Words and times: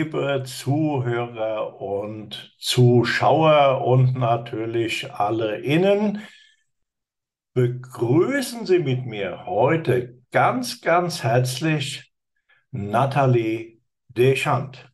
Liebe 0.00 0.44
Zuhörer 0.46 1.78
und 1.78 2.56
Zuschauer 2.58 3.84
und 3.84 4.14
natürlich 4.14 5.12
alle 5.12 5.58
innen. 5.58 6.22
Begrüßen 7.52 8.64
Sie 8.64 8.78
mit 8.78 9.04
mir 9.04 9.44
heute 9.44 10.22
ganz, 10.30 10.80
ganz 10.80 11.22
herzlich 11.22 12.14
Nathalie 12.70 13.82
Deschant. 14.08 14.90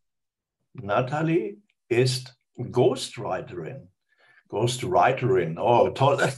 Nathalie 0.73 1.59
ist 1.87 2.37
Ghostwriterin. 2.57 3.93
Ghostwriterin, 4.49 5.57
oh 5.57 5.89
toll. 5.91 6.19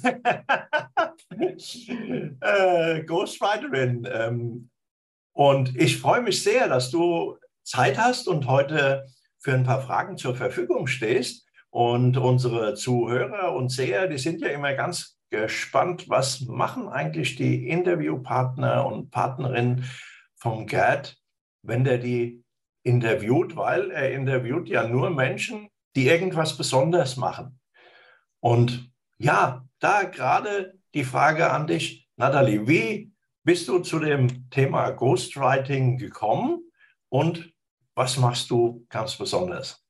äh, 2.42 3.02
Ghostwriterin. 3.04 4.06
Ähm, 4.12 4.68
und 5.32 5.74
ich 5.74 5.96
freue 5.96 6.20
mich 6.20 6.42
sehr, 6.42 6.68
dass 6.68 6.90
du 6.90 7.38
Zeit 7.68 7.98
hast 7.98 8.28
und 8.28 8.46
heute 8.46 9.06
für 9.38 9.52
ein 9.52 9.64
paar 9.64 9.82
Fragen 9.82 10.16
zur 10.16 10.34
Verfügung 10.34 10.86
stehst. 10.86 11.46
Und 11.70 12.16
unsere 12.16 12.74
Zuhörer 12.74 13.52
und 13.54 13.68
Seher, 13.68 14.08
die 14.08 14.16
sind 14.16 14.40
ja 14.40 14.48
immer 14.48 14.72
ganz 14.72 15.18
gespannt, 15.28 16.08
was 16.08 16.40
machen 16.40 16.88
eigentlich 16.88 17.36
die 17.36 17.68
Interviewpartner 17.68 18.86
und 18.86 19.10
Partnerinnen 19.10 19.84
vom 20.36 20.66
Gerd, 20.66 21.18
wenn 21.62 21.84
der 21.84 21.98
die 21.98 22.42
interviewt, 22.84 23.54
weil 23.54 23.90
er 23.90 24.12
interviewt 24.12 24.70
ja 24.70 24.88
nur 24.88 25.10
Menschen, 25.10 25.68
die 25.94 26.06
irgendwas 26.06 26.56
besonders 26.56 27.18
machen. 27.18 27.60
Und 28.40 28.90
ja, 29.18 29.66
da 29.78 30.04
gerade 30.04 30.78
die 30.94 31.04
Frage 31.04 31.50
an 31.50 31.66
dich, 31.66 32.08
Nathalie, 32.16 32.66
wie 32.66 33.12
bist 33.44 33.68
du 33.68 33.80
zu 33.80 33.98
dem 33.98 34.48
Thema 34.48 34.90
Ghostwriting 34.90 35.98
gekommen 35.98 36.62
und 37.10 37.52
was 37.98 38.16
machst 38.16 38.48
du 38.50 38.86
ganz 38.88 39.16
besonders? 39.16 39.82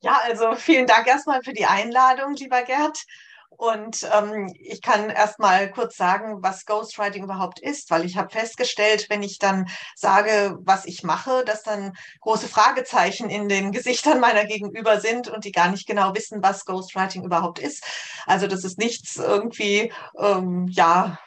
Ja, 0.00 0.20
also 0.24 0.54
vielen 0.54 0.86
Dank 0.86 1.06
erstmal 1.06 1.42
für 1.42 1.54
die 1.54 1.64
Einladung, 1.64 2.34
lieber 2.34 2.62
Gerd. 2.62 3.02
Und 3.48 4.06
ähm, 4.14 4.54
ich 4.60 4.82
kann 4.82 5.08
erst 5.08 5.38
mal 5.38 5.70
kurz 5.70 5.96
sagen, 5.96 6.42
was 6.42 6.66
Ghostwriting 6.66 7.24
überhaupt 7.24 7.60
ist, 7.60 7.90
weil 7.90 8.04
ich 8.04 8.18
habe 8.18 8.28
festgestellt, 8.28 9.06
wenn 9.08 9.22
ich 9.22 9.38
dann 9.38 9.68
sage, 9.96 10.58
was 10.60 10.84
ich 10.84 11.02
mache, 11.02 11.44
dass 11.44 11.62
dann 11.62 11.96
große 12.20 12.46
Fragezeichen 12.46 13.30
in 13.30 13.48
den 13.48 13.72
Gesichtern 13.72 14.20
meiner 14.20 14.44
Gegenüber 14.44 15.00
sind 15.00 15.28
und 15.28 15.46
die 15.46 15.52
gar 15.52 15.70
nicht 15.70 15.88
genau 15.88 16.14
wissen, 16.14 16.42
was 16.42 16.66
Ghostwriting 16.66 17.24
überhaupt 17.24 17.58
ist. 17.58 17.82
Also 18.26 18.46
das 18.46 18.64
ist 18.64 18.78
nichts 18.78 19.16
irgendwie, 19.16 19.92
ähm, 20.18 20.66
ja, 20.68 21.18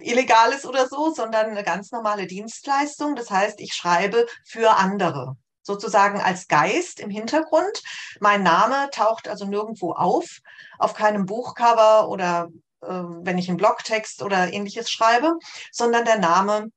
Illegales 0.00 0.66
oder 0.66 0.88
so, 0.88 1.12
sondern 1.12 1.46
eine 1.46 1.64
ganz 1.64 1.92
normale 1.92 2.26
Dienstleistung. 2.26 3.16
Das 3.16 3.30
heißt, 3.30 3.60
ich 3.60 3.72
schreibe 3.74 4.26
für 4.44 4.76
andere 4.76 5.36
sozusagen 5.62 6.20
als 6.20 6.48
Geist 6.48 7.00
im 7.00 7.10
Hintergrund. 7.10 7.82
Mein 8.20 8.42
Name 8.42 8.88
taucht 8.90 9.28
also 9.28 9.44
nirgendwo 9.44 9.92
auf, 9.92 10.40
auf 10.78 10.94
keinem 10.94 11.26
Buchcover 11.26 12.08
oder 12.08 12.48
äh, 12.82 12.88
wenn 12.88 13.38
ich 13.38 13.48
einen 13.48 13.58
Blogtext 13.58 14.22
oder 14.22 14.52
ähnliches 14.52 14.90
schreibe, 14.90 15.34
sondern 15.70 16.04
der 16.04 16.18
Name 16.18 16.70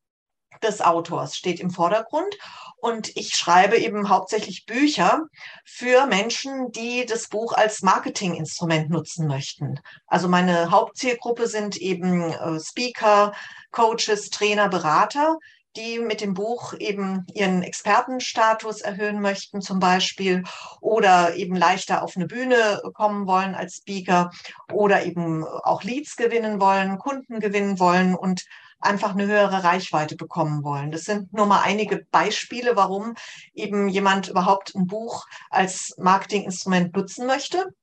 des 0.63 0.81
Autors 0.81 1.35
steht 1.35 1.59
im 1.59 1.69
Vordergrund. 1.69 2.35
Und 2.77 3.15
ich 3.15 3.35
schreibe 3.35 3.77
eben 3.77 4.09
hauptsächlich 4.09 4.65
Bücher 4.65 5.21
für 5.63 6.05
Menschen, 6.05 6.71
die 6.71 7.05
das 7.05 7.29
Buch 7.29 7.53
als 7.53 7.81
Marketinginstrument 7.81 8.89
nutzen 8.89 9.27
möchten. 9.27 9.79
Also 10.05 10.27
meine 10.27 10.69
Hauptzielgruppe 10.69 11.47
sind 11.47 11.77
eben 11.77 12.31
äh, 12.33 12.59
Speaker, 12.59 13.33
Coaches, 13.71 14.29
Trainer, 14.29 14.67
Berater, 14.67 15.37
die 15.75 15.99
mit 15.99 16.21
dem 16.21 16.33
Buch 16.33 16.73
eben 16.77 17.25
ihren 17.33 17.63
Expertenstatus 17.63 18.81
erhöhen 18.81 19.21
möchten 19.21 19.61
zum 19.61 19.79
Beispiel 19.79 20.43
oder 20.81 21.35
eben 21.35 21.55
leichter 21.55 22.03
auf 22.03 22.15
eine 22.15 22.27
Bühne 22.27 22.81
kommen 22.93 23.27
wollen 23.27 23.55
als 23.55 23.77
Speaker 23.77 24.29
oder 24.71 25.05
eben 25.05 25.45
auch 25.45 25.83
Leads 25.83 26.15
gewinnen 26.15 26.59
wollen, 26.59 26.99
Kunden 26.99 27.39
gewinnen 27.39 27.79
wollen 27.79 28.15
und 28.15 28.43
einfach 28.83 29.11
eine 29.11 29.25
höhere 29.25 29.63
Reichweite 29.63 30.15
bekommen 30.15 30.63
wollen. 30.63 30.91
Das 30.91 31.03
sind 31.03 31.33
nur 31.33 31.45
mal 31.45 31.61
einige 31.61 32.05
Beispiele, 32.11 32.75
warum 32.75 33.15
eben 33.53 33.87
jemand 33.89 34.29
überhaupt 34.29 34.75
ein 34.75 34.87
Buch 34.87 35.25
als 35.49 35.95
Marketinginstrument 35.97 36.95
nutzen 36.95 37.25
möchte. 37.25 37.73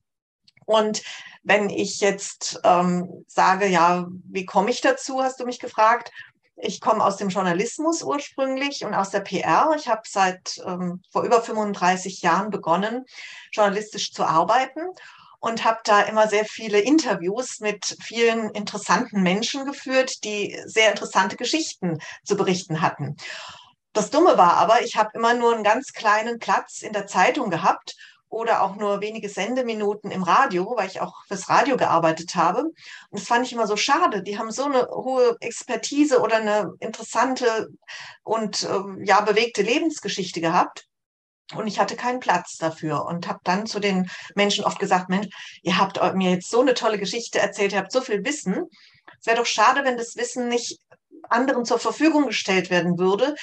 Und 0.66 1.02
wenn 1.42 1.70
ich 1.70 2.00
jetzt 2.00 2.60
ähm, 2.64 3.24
sage, 3.26 3.66
ja, 3.66 4.06
wie 4.24 4.46
komme 4.46 4.70
ich 4.70 4.80
dazu, 4.80 5.22
hast 5.22 5.40
du 5.40 5.46
mich 5.46 5.58
gefragt. 5.58 6.12
Ich 6.56 6.80
komme 6.80 7.02
aus 7.02 7.16
dem 7.16 7.30
Journalismus 7.30 8.02
ursprünglich 8.02 8.84
und 8.84 8.94
aus 8.94 9.10
der 9.10 9.20
PR. 9.20 9.74
Ich 9.76 9.88
habe 9.88 10.02
seit 10.06 10.60
ähm, 10.66 11.02
vor 11.10 11.22
über 11.22 11.40
35 11.40 12.20
Jahren 12.20 12.50
begonnen, 12.50 13.06
journalistisch 13.52 14.12
zu 14.12 14.24
arbeiten 14.24 14.82
und 15.40 15.64
habe 15.64 15.80
da 15.84 16.02
immer 16.02 16.28
sehr 16.28 16.44
viele 16.44 16.78
Interviews 16.80 17.60
mit 17.60 17.96
vielen 18.02 18.50
interessanten 18.50 19.22
Menschen 19.22 19.64
geführt, 19.64 20.22
die 20.24 20.58
sehr 20.66 20.90
interessante 20.90 21.36
Geschichten 21.36 21.98
zu 22.24 22.36
berichten 22.36 22.82
hatten. 22.82 23.16
Das 23.92 24.10
Dumme 24.10 24.38
war 24.38 24.54
aber, 24.54 24.82
ich 24.82 24.96
habe 24.96 25.10
immer 25.14 25.34
nur 25.34 25.54
einen 25.54 25.64
ganz 25.64 25.92
kleinen 25.92 26.38
Platz 26.38 26.82
in 26.82 26.92
der 26.92 27.06
Zeitung 27.06 27.50
gehabt 27.50 27.96
oder 28.28 28.62
auch 28.62 28.76
nur 28.76 29.00
wenige 29.00 29.28
Sendeminuten 29.28 30.12
im 30.12 30.22
Radio, 30.22 30.74
weil 30.76 30.86
ich 30.86 31.00
auch 31.00 31.24
fürs 31.26 31.48
Radio 31.48 31.76
gearbeitet 31.76 32.36
habe. 32.36 32.62
Und 32.62 32.74
das 33.10 33.24
fand 33.24 33.44
ich 33.44 33.52
immer 33.52 33.66
so 33.66 33.76
schade. 33.76 34.22
Die 34.22 34.38
haben 34.38 34.52
so 34.52 34.64
eine 34.66 34.86
hohe 34.86 35.36
Expertise 35.40 36.20
oder 36.20 36.36
eine 36.36 36.72
interessante 36.78 37.68
und 38.22 38.62
äh, 38.62 39.04
ja 39.04 39.20
bewegte 39.22 39.62
Lebensgeschichte 39.62 40.40
gehabt. 40.40 40.86
Und 41.54 41.66
ich 41.66 41.78
hatte 41.80 41.96
keinen 41.96 42.20
Platz 42.20 42.56
dafür 42.56 43.04
und 43.06 43.28
habe 43.28 43.40
dann 43.44 43.66
zu 43.66 43.80
den 43.80 44.10
Menschen 44.34 44.64
oft 44.64 44.78
gesagt, 44.78 45.08
Mensch, 45.08 45.28
ihr 45.62 45.78
habt 45.78 45.98
mir 46.14 46.30
jetzt 46.30 46.50
so 46.50 46.60
eine 46.60 46.74
tolle 46.74 46.98
Geschichte 46.98 47.38
erzählt, 47.38 47.72
ihr 47.72 47.78
habt 47.78 47.92
so 47.92 48.00
viel 48.00 48.24
Wissen. 48.24 48.66
Es 49.18 49.26
wäre 49.26 49.38
doch 49.38 49.46
schade, 49.46 49.84
wenn 49.84 49.96
das 49.96 50.16
Wissen 50.16 50.48
nicht 50.48 50.78
anderen 51.28 51.64
zur 51.64 51.78
Verfügung 51.78 52.26
gestellt 52.26 52.70
werden 52.70 52.98
würde. 52.98 53.34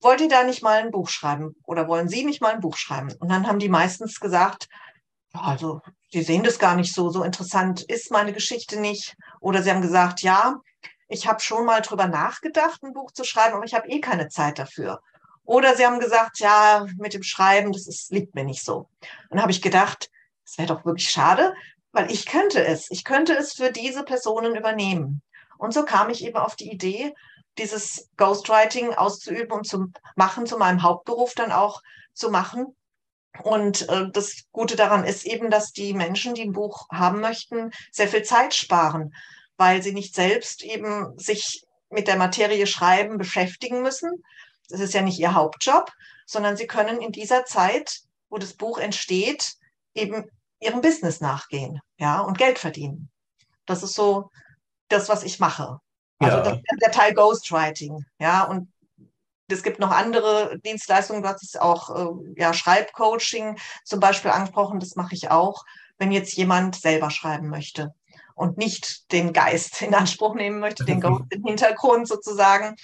Wollt 0.00 0.20
ihr 0.20 0.28
da 0.28 0.44
nicht 0.44 0.62
mal 0.62 0.82
ein 0.82 0.90
Buch 0.90 1.08
schreiben 1.08 1.56
oder 1.64 1.88
wollen 1.88 2.08
Sie 2.08 2.24
nicht 2.24 2.40
mal 2.40 2.52
ein 2.52 2.60
Buch 2.60 2.76
schreiben? 2.76 3.12
Und 3.18 3.30
dann 3.30 3.46
haben 3.46 3.58
die 3.58 3.68
meistens 3.68 4.20
gesagt, 4.20 4.68
ja, 5.32 5.40
also 5.40 5.80
Sie 6.14 6.22
sehen 6.22 6.44
das 6.44 6.60
gar 6.60 6.76
nicht 6.76 6.94
so, 6.94 7.10
so 7.10 7.24
interessant 7.24 7.82
ist 7.82 8.12
meine 8.12 8.32
Geschichte 8.32 8.80
nicht. 8.80 9.16
Oder 9.40 9.64
sie 9.64 9.70
haben 9.72 9.82
gesagt, 9.82 10.22
ja, 10.22 10.60
ich 11.08 11.26
habe 11.26 11.40
schon 11.40 11.66
mal 11.66 11.80
drüber 11.80 12.06
nachgedacht, 12.06 12.84
ein 12.84 12.92
Buch 12.92 13.10
zu 13.10 13.24
schreiben, 13.24 13.56
aber 13.56 13.64
ich 13.64 13.74
habe 13.74 13.88
eh 13.88 14.00
keine 14.00 14.28
Zeit 14.28 14.60
dafür. 14.60 15.00
Oder 15.44 15.76
sie 15.76 15.84
haben 15.84 16.00
gesagt, 16.00 16.38
ja, 16.38 16.86
mit 16.96 17.14
dem 17.14 17.22
Schreiben, 17.22 17.72
das 17.72 17.86
ist, 17.86 18.10
liegt 18.10 18.34
mir 18.34 18.44
nicht 18.44 18.64
so. 18.64 18.88
Und 19.28 19.40
habe 19.40 19.52
ich 19.52 19.60
gedacht, 19.62 20.10
das 20.44 20.58
wäre 20.58 20.68
doch 20.68 20.84
wirklich 20.84 21.10
schade, 21.10 21.54
weil 21.92 22.10
ich 22.10 22.26
könnte 22.26 22.64
es. 22.64 22.90
Ich 22.90 23.04
könnte 23.04 23.34
es 23.34 23.52
für 23.54 23.70
diese 23.70 24.04
Personen 24.04 24.56
übernehmen. 24.56 25.22
Und 25.58 25.72
so 25.72 25.84
kam 25.84 26.10
ich 26.10 26.24
eben 26.24 26.36
auf 26.36 26.56
die 26.56 26.70
Idee, 26.70 27.14
dieses 27.58 28.08
Ghostwriting 28.16 28.94
auszuüben 28.94 29.52
und 29.52 29.66
zu 29.66 29.90
machen, 30.16 30.46
zu 30.46 30.58
meinem 30.58 30.82
Hauptberuf 30.82 31.34
dann 31.34 31.52
auch 31.52 31.82
zu 32.12 32.30
machen. 32.30 32.74
Und 33.42 33.88
äh, 33.88 34.10
das 34.12 34.44
Gute 34.52 34.76
daran 34.76 35.04
ist 35.04 35.24
eben, 35.24 35.50
dass 35.50 35.72
die 35.72 35.92
Menschen, 35.92 36.34
die 36.34 36.42
ein 36.42 36.52
Buch 36.52 36.86
haben 36.90 37.20
möchten, 37.20 37.70
sehr 37.92 38.08
viel 38.08 38.22
Zeit 38.22 38.54
sparen, 38.54 39.14
weil 39.56 39.82
sie 39.82 39.92
nicht 39.92 40.14
selbst 40.14 40.62
eben 40.62 41.18
sich 41.18 41.64
mit 41.90 42.08
der 42.08 42.16
Materie 42.16 42.66
Schreiben 42.66 43.18
beschäftigen 43.18 43.82
müssen, 43.82 44.24
das 44.68 44.80
ist 44.80 44.94
ja 44.94 45.02
nicht 45.02 45.18
ihr 45.18 45.34
Hauptjob, 45.34 45.92
sondern 46.26 46.56
sie 46.56 46.66
können 46.66 47.00
in 47.00 47.12
dieser 47.12 47.44
Zeit, 47.44 48.00
wo 48.30 48.38
das 48.38 48.54
Buch 48.54 48.78
entsteht, 48.78 49.54
eben 49.94 50.30
ihrem 50.60 50.80
Business 50.80 51.20
nachgehen, 51.20 51.80
ja, 51.98 52.20
und 52.20 52.38
Geld 52.38 52.58
verdienen. 52.58 53.10
Das 53.66 53.82
ist 53.82 53.94
so 53.94 54.30
das, 54.88 55.08
was 55.08 55.22
ich 55.22 55.40
mache. 55.40 55.80
Also 56.18 56.36
ja. 56.38 56.42
das 56.42 56.58
ist 56.58 56.82
der 56.82 56.92
Teil 56.92 57.14
Ghostwriting, 57.14 58.04
ja, 58.18 58.44
und 58.44 58.72
es 59.48 59.62
gibt 59.62 59.78
noch 59.78 59.90
andere 59.90 60.58
Dienstleistungen, 60.64 61.22
du 61.22 61.28
hast 61.28 61.60
auch 61.60 61.90
äh, 61.90 62.40
ja, 62.40 62.54
Schreibcoaching 62.54 63.58
zum 63.84 64.00
Beispiel 64.00 64.30
angesprochen, 64.30 64.80
das 64.80 64.96
mache 64.96 65.14
ich 65.14 65.30
auch, 65.30 65.64
wenn 65.98 66.12
jetzt 66.12 66.34
jemand 66.34 66.76
selber 66.76 67.10
schreiben 67.10 67.48
möchte 67.48 67.94
und 68.34 68.58
nicht 68.58 69.12
den 69.12 69.32
Geist 69.32 69.82
in 69.82 69.94
Anspruch 69.94 70.34
nehmen 70.34 70.60
möchte, 70.60 70.84
den 70.84 71.00
Ghost 71.00 71.24
im 71.30 71.44
Hintergrund 71.44 72.08
sozusagen. 72.08 72.76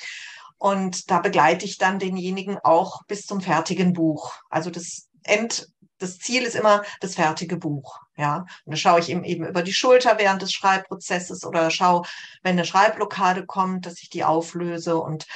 Und 0.61 1.11
da 1.11 1.21
begleite 1.21 1.65
ich 1.65 1.79
dann 1.79 1.99
denjenigen 1.99 2.59
auch 2.59 3.03
bis 3.07 3.25
zum 3.25 3.41
fertigen 3.41 3.95
Buch. 3.95 4.35
Also 4.51 4.69
das 4.69 5.09
End, 5.23 5.69
das 5.97 6.19
Ziel 6.19 6.43
ist 6.43 6.55
immer 6.55 6.83
das 7.01 7.15
fertige 7.15 7.57
Buch. 7.57 7.99
Ja, 8.19 8.45
und 8.67 8.73
da 8.73 8.77
schaue 8.77 9.01
ich 9.01 9.09
ihm 9.09 9.25
eben 9.25 9.47
über 9.47 9.63
die 9.63 9.73
Schulter 9.73 10.19
während 10.19 10.43
des 10.43 10.53
Schreibprozesses 10.53 11.47
oder 11.47 11.71
schaue, 11.71 12.03
wenn 12.43 12.53
eine 12.53 12.67
Schreibblockade 12.67 13.47
kommt, 13.47 13.87
dass 13.87 14.03
ich 14.03 14.11
die 14.11 14.23
auflöse 14.23 14.99
und 14.99 15.27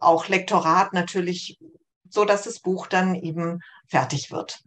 auch 0.00 0.28
Lektorat 0.28 0.94
natürlich, 0.94 1.58
so 2.08 2.24
dass 2.24 2.44
das 2.44 2.60
Buch 2.60 2.86
dann 2.86 3.14
eben 3.14 3.60
fertig 3.86 4.30
wird. 4.30 4.62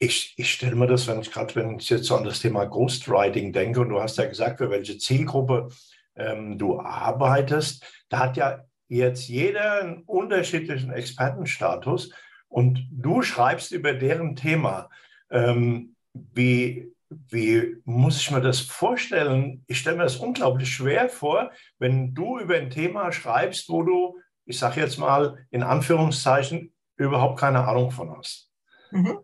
Ich, 0.00 0.34
ich 0.36 0.52
stelle 0.52 0.74
mir 0.74 0.88
das, 0.88 1.06
wenn 1.06 1.20
ich 1.20 1.30
gerade, 1.30 1.54
wenn 1.54 1.78
ich 1.78 1.90
jetzt 1.90 2.06
so 2.06 2.16
an 2.16 2.24
das 2.24 2.40
Thema 2.40 2.64
Ghostwriting 2.64 3.52
denke, 3.52 3.82
und 3.82 3.90
du 3.90 4.00
hast 4.00 4.18
ja 4.18 4.26
gesagt, 4.26 4.58
für 4.58 4.70
welche 4.70 4.98
Zielgruppe 4.98 5.68
ähm, 6.16 6.58
du 6.58 6.80
arbeitest, 6.80 7.84
da 8.08 8.20
hat 8.20 8.36
ja 8.36 8.64
jetzt 8.88 9.28
jeder 9.28 9.80
einen 9.80 10.02
unterschiedlichen 10.02 10.92
Expertenstatus 10.92 12.12
und 12.48 12.86
du 12.90 13.22
schreibst 13.22 13.72
über 13.72 13.94
deren 13.94 14.36
Thema. 14.36 14.90
Ähm, 15.30 15.96
wie, 16.12 16.92
wie 17.08 17.76
muss 17.84 18.20
ich 18.20 18.30
mir 18.30 18.42
das 18.42 18.60
vorstellen? 18.60 19.64
Ich 19.66 19.78
stelle 19.78 19.96
mir 19.96 20.02
das 20.02 20.16
unglaublich 20.16 20.68
schwer 20.68 21.08
vor, 21.08 21.50
wenn 21.78 22.14
du 22.14 22.38
über 22.38 22.56
ein 22.56 22.70
Thema 22.70 23.12
schreibst, 23.12 23.68
wo 23.70 23.82
du, 23.82 24.18
ich 24.44 24.58
sage 24.58 24.80
jetzt 24.80 24.98
mal 24.98 25.38
in 25.50 25.62
Anführungszeichen, 25.62 26.72
überhaupt 26.96 27.40
keine 27.40 27.66
Ahnung 27.66 27.90
von 27.90 28.14
hast. 28.16 28.50
Mhm. 28.90 29.18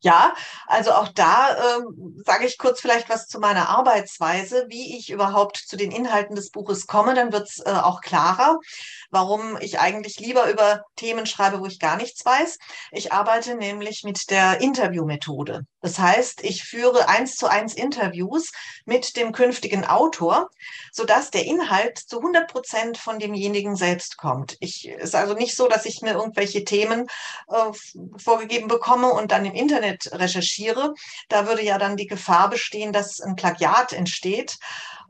Ja, 0.00 0.34
also 0.66 0.92
auch 0.92 1.08
da 1.08 1.50
äh, 1.54 1.80
sage 2.24 2.46
ich 2.46 2.58
kurz 2.58 2.80
vielleicht 2.80 3.08
was 3.08 3.26
zu 3.26 3.38
meiner 3.38 3.68
Arbeitsweise, 3.68 4.66
wie 4.68 4.96
ich 4.96 5.10
überhaupt 5.10 5.56
zu 5.56 5.76
den 5.76 5.90
Inhalten 5.90 6.36
des 6.36 6.50
Buches 6.50 6.86
komme. 6.86 7.14
Dann 7.14 7.32
wird 7.32 7.48
es 7.48 7.58
äh, 7.64 7.70
auch 7.70 8.00
klarer, 8.00 8.58
warum 9.10 9.56
ich 9.60 9.78
eigentlich 9.80 10.18
lieber 10.18 10.50
über 10.50 10.82
Themen 10.96 11.26
schreibe, 11.26 11.60
wo 11.60 11.66
ich 11.66 11.78
gar 11.78 11.96
nichts 11.96 12.24
weiß. 12.24 12.58
Ich 12.92 13.12
arbeite 13.12 13.54
nämlich 13.56 14.02
mit 14.04 14.30
der 14.30 14.60
Interviewmethode. 14.60 15.62
Das 15.86 16.00
heißt, 16.00 16.42
ich 16.42 16.64
führe 16.64 17.08
eins 17.08 17.36
zu 17.36 17.46
eins 17.46 17.72
Interviews 17.72 18.50
mit 18.86 19.14
dem 19.14 19.30
künftigen 19.30 19.84
Autor, 19.84 20.50
sodass 20.90 21.30
der 21.30 21.44
Inhalt 21.44 21.96
zu 21.96 22.18
100 22.18 22.50
Prozent 22.50 22.98
von 22.98 23.20
demjenigen 23.20 23.76
selbst 23.76 24.16
kommt. 24.16 24.56
Ich 24.58 24.88
ist 24.88 25.14
also 25.14 25.34
nicht 25.34 25.54
so, 25.54 25.68
dass 25.68 25.86
ich 25.86 26.02
mir 26.02 26.14
irgendwelche 26.14 26.64
Themen 26.64 27.06
äh, 27.46 27.72
vorgegeben 28.18 28.66
bekomme 28.66 29.12
und 29.12 29.30
dann 29.30 29.44
im 29.44 29.54
Internet 29.54 30.10
recherchiere, 30.12 30.92
da 31.28 31.46
würde 31.46 31.62
ja 31.62 31.78
dann 31.78 31.96
die 31.96 32.08
Gefahr 32.08 32.50
bestehen, 32.50 32.92
dass 32.92 33.20
ein 33.20 33.36
Plagiat 33.36 33.92
entsteht, 33.92 34.58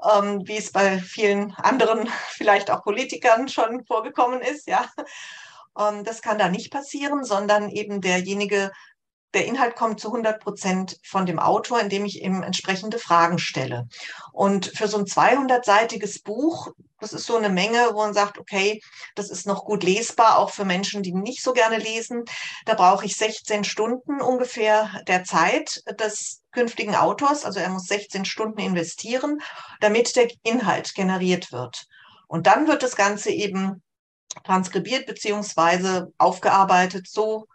ähm, 0.04 0.42
wie 0.44 0.58
es 0.58 0.72
bei 0.72 0.98
vielen 0.98 1.52
anderen, 1.52 2.06
vielleicht 2.28 2.70
auch 2.70 2.82
Politikern 2.82 3.48
schon 3.48 3.82
vorgekommen 3.86 4.42
ist. 4.42 4.68
Ja, 4.68 4.90
ähm, 5.78 6.04
das 6.04 6.20
kann 6.20 6.38
da 6.38 6.50
nicht 6.50 6.70
passieren, 6.70 7.24
sondern 7.24 7.70
eben 7.70 8.02
derjenige 8.02 8.72
der 9.36 9.44
Inhalt 9.44 9.76
kommt 9.76 10.00
zu 10.00 10.08
100 10.08 10.42
Prozent 10.42 10.98
von 11.04 11.26
dem 11.26 11.38
Autor, 11.38 11.78
indem 11.78 12.06
ich 12.06 12.22
ihm 12.22 12.42
entsprechende 12.42 12.98
Fragen 12.98 13.38
stelle. 13.38 13.86
Und 14.32 14.66
für 14.74 14.88
so 14.88 14.96
ein 14.96 15.04
200-seitiges 15.04 16.22
Buch, 16.22 16.72
das 17.00 17.12
ist 17.12 17.26
so 17.26 17.36
eine 17.36 17.50
Menge, 17.50 17.90
wo 17.92 17.98
man 17.98 18.14
sagt, 18.14 18.38
okay, 18.38 18.80
das 19.14 19.28
ist 19.28 19.46
noch 19.46 19.66
gut 19.66 19.82
lesbar, 19.82 20.38
auch 20.38 20.50
für 20.50 20.64
Menschen, 20.64 21.02
die 21.02 21.12
nicht 21.12 21.42
so 21.42 21.52
gerne 21.52 21.76
lesen. 21.76 22.24
Da 22.64 22.72
brauche 22.72 23.04
ich 23.04 23.16
16 23.16 23.64
Stunden 23.64 24.22
ungefähr 24.22 25.02
der 25.06 25.24
Zeit 25.24 25.82
des 26.00 26.40
künftigen 26.52 26.96
Autors. 26.96 27.44
Also 27.44 27.60
er 27.60 27.68
muss 27.68 27.88
16 27.88 28.24
Stunden 28.24 28.60
investieren, 28.60 29.42
damit 29.80 30.16
der 30.16 30.28
Inhalt 30.44 30.94
generiert 30.94 31.52
wird. 31.52 31.84
Und 32.26 32.46
dann 32.46 32.66
wird 32.68 32.82
das 32.82 32.96
Ganze 32.96 33.30
eben 33.30 33.82
transkribiert 34.44 35.04
beziehungsweise 35.04 36.10
aufgearbeitet, 36.16 37.06
so 37.06 37.46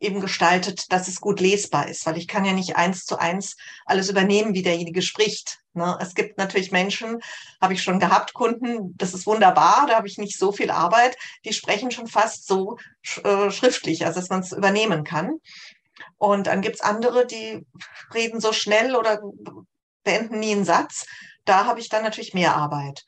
eben 0.00 0.20
gestaltet, 0.20 0.92
dass 0.92 1.08
es 1.08 1.20
gut 1.20 1.40
lesbar 1.40 1.88
ist, 1.88 2.06
weil 2.06 2.16
ich 2.16 2.28
kann 2.28 2.44
ja 2.44 2.52
nicht 2.52 2.76
eins 2.76 3.04
zu 3.04 3.18
eins 3.18 3.56
alles 3.84 4.08
übernehmen, 4.08 4.54
wie 4.54 4.62
derjenige 4.62 5.02
spricht. 5.02 5.60
Ne? 5.72 5.98
Es 6.00 6.14
gibt 6.14 6.38
natürlich 6.38 6.70
Menschen, 6.70 7.18
habe 7.60 7.74
ich 7.74 7.82
schon 7.82 7.98
gehabt, 7.98 8.32
Kunden, 8.32 8.96
das 8.96 9.14
ist 9.14 9.26
wunderbar, 9.26 9.86
da 9.86 9.96
habe 9.96 10.06
ich 10.06 10.18
nicht 10.18 10.38
so 10.38 10.52
viel 10.52 10.70
Arbeit, 10.70 11.16
die 11.44 11.52
sprechen 11.52 11.90
schon 11.90 12.06
fast 12.06 12.46
so 12.46 12.78
äh, 13.24 13.50
schriftlich, 13.50 14.06
also 14.06 14.20
dass 14.20 14.30
man 14.30 14.40
es 14.40 14.52
übernehmen 14.52 15.04
kann. 15.04 15.38
Und 16.16 16.46
dann 16.46 16.62
gibt's 16.62 16.80
andere, 16.80 17.26
die 17.26 17.66
reden 18.14 18.40
so 18.40 18.52
schnell 18.52 18.94
oder 18.94 19.20
beenden 20.04 20.38
nie 20.38 20.52
einen 20.52 20.64
Satz. 20.64 21.06
Da 21.44 21.64
habe 21.64 21.80
ich 21.80 21.88
dann 21.88 22.02
natürlich 22.02 22.34
mehr 22.34 22.56
Arbeit. 22.56 23.04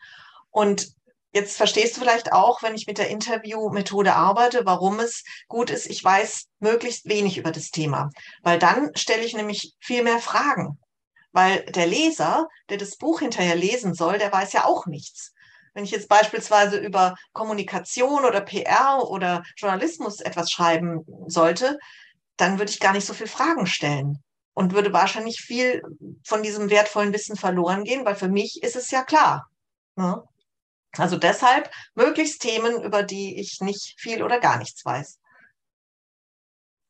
Und 0.50 0.92
Jetzt 1.32 1.56
verstehst 1.56 1.96
du 1.96 2.00
vielleicht 2.00 2.32
auch, 2.32 2.62
wenn 2.62 2.74
ich 2.74 2.88
mit 2.88 2.98
der 2.98 3.08
Interviewmethode 3.08 4.14
arbeite, 4.14 4.66
warum 4.66 4.98
es 4.98 5.22
gut 5.46 5.70
ist, 5.70 5.86
ich 5.86 6.02
weiß 6.02 6.48
möglichst 6.58 7.08
wenig 7.08 7.38
über 7.38 7.52
das 7.52 7.70
Thema, 7.70 8.10
weil 8.42 8.58
dann 8.58 8.90
stelle 8.96 9.24
ich 9.24 9.34
nämlich 9.34 9.74
viel 9.78 10.02
mehr 10.02 10.18
Fragen, 10.18 10.78
weil 11.30 11.62
der 11.66 11.86
Leser, 11.86 12.48
der 12.68 12.78
das 12.78 12.96
Buch 12.96 13.20
hinterher 13.20 13.54
lesen 13.54 13.94
soll, 13.94 14.18
der 14.18 14.32
weiß 14.32 14.52
ja 14.52 14.64
auch 14.64 14.86
nichts. 14.86 15.32
Wenn 15.72 15.84
ich 15.84 15.92
jetzt 15.92 16.08
beispielsweise 16.08 16.78
über 16.78 17.14
Kommunikation 17.32 18.24
oder 18.24 18.40
PR 18.40 19.08
oder 19.08 19.44
Journalismus 19.56 20.20
etwas 20.20 20.50
schreiben 20.50 21.04
sollte, 21.28 21.78
dann 22.36 22.58
würde 22.58 22.72
ich 22.72 22.80
gar 22.80 22.92
nicht 22.92 23.06
so 23.06 23.14
viele 23.14 23.28
Fragen 23.28 23.66
stellen 23.66 24.18
und 24.52 24.74
würde 24.74 24.92
wahrscheinlich 24.92 25.40
viel 25.40 25.80
von 26.24 26.42
diesem 26.42 26.70
wertvollen 26.70 27.12
Wissen 27.12 27.36
verloren 27.36 27.84
gehen, 27.84 28.04
weil 28.04 28.16
für 28.16 28.28
mich 28.28 28.62
ist 28.64 28.74
es 28.74 28.90
ja 28.90 29.04
klar. 29.04 29.48
Ne? 29.94 30.22
Also 30.96 31.16
deshalb 31.16 31.70
möglichst 31.94 32.42
Themen, 32.42 32.82
über 32.82 33.02
die 33.02 33.38
ich 33.38 33.60
nicht 33.60 33.94
viel 33.98 34.22
oder 34.22 34.40
gar 34.40 34.58
nichts 34.58 34.84
weiß. 34.84 35.20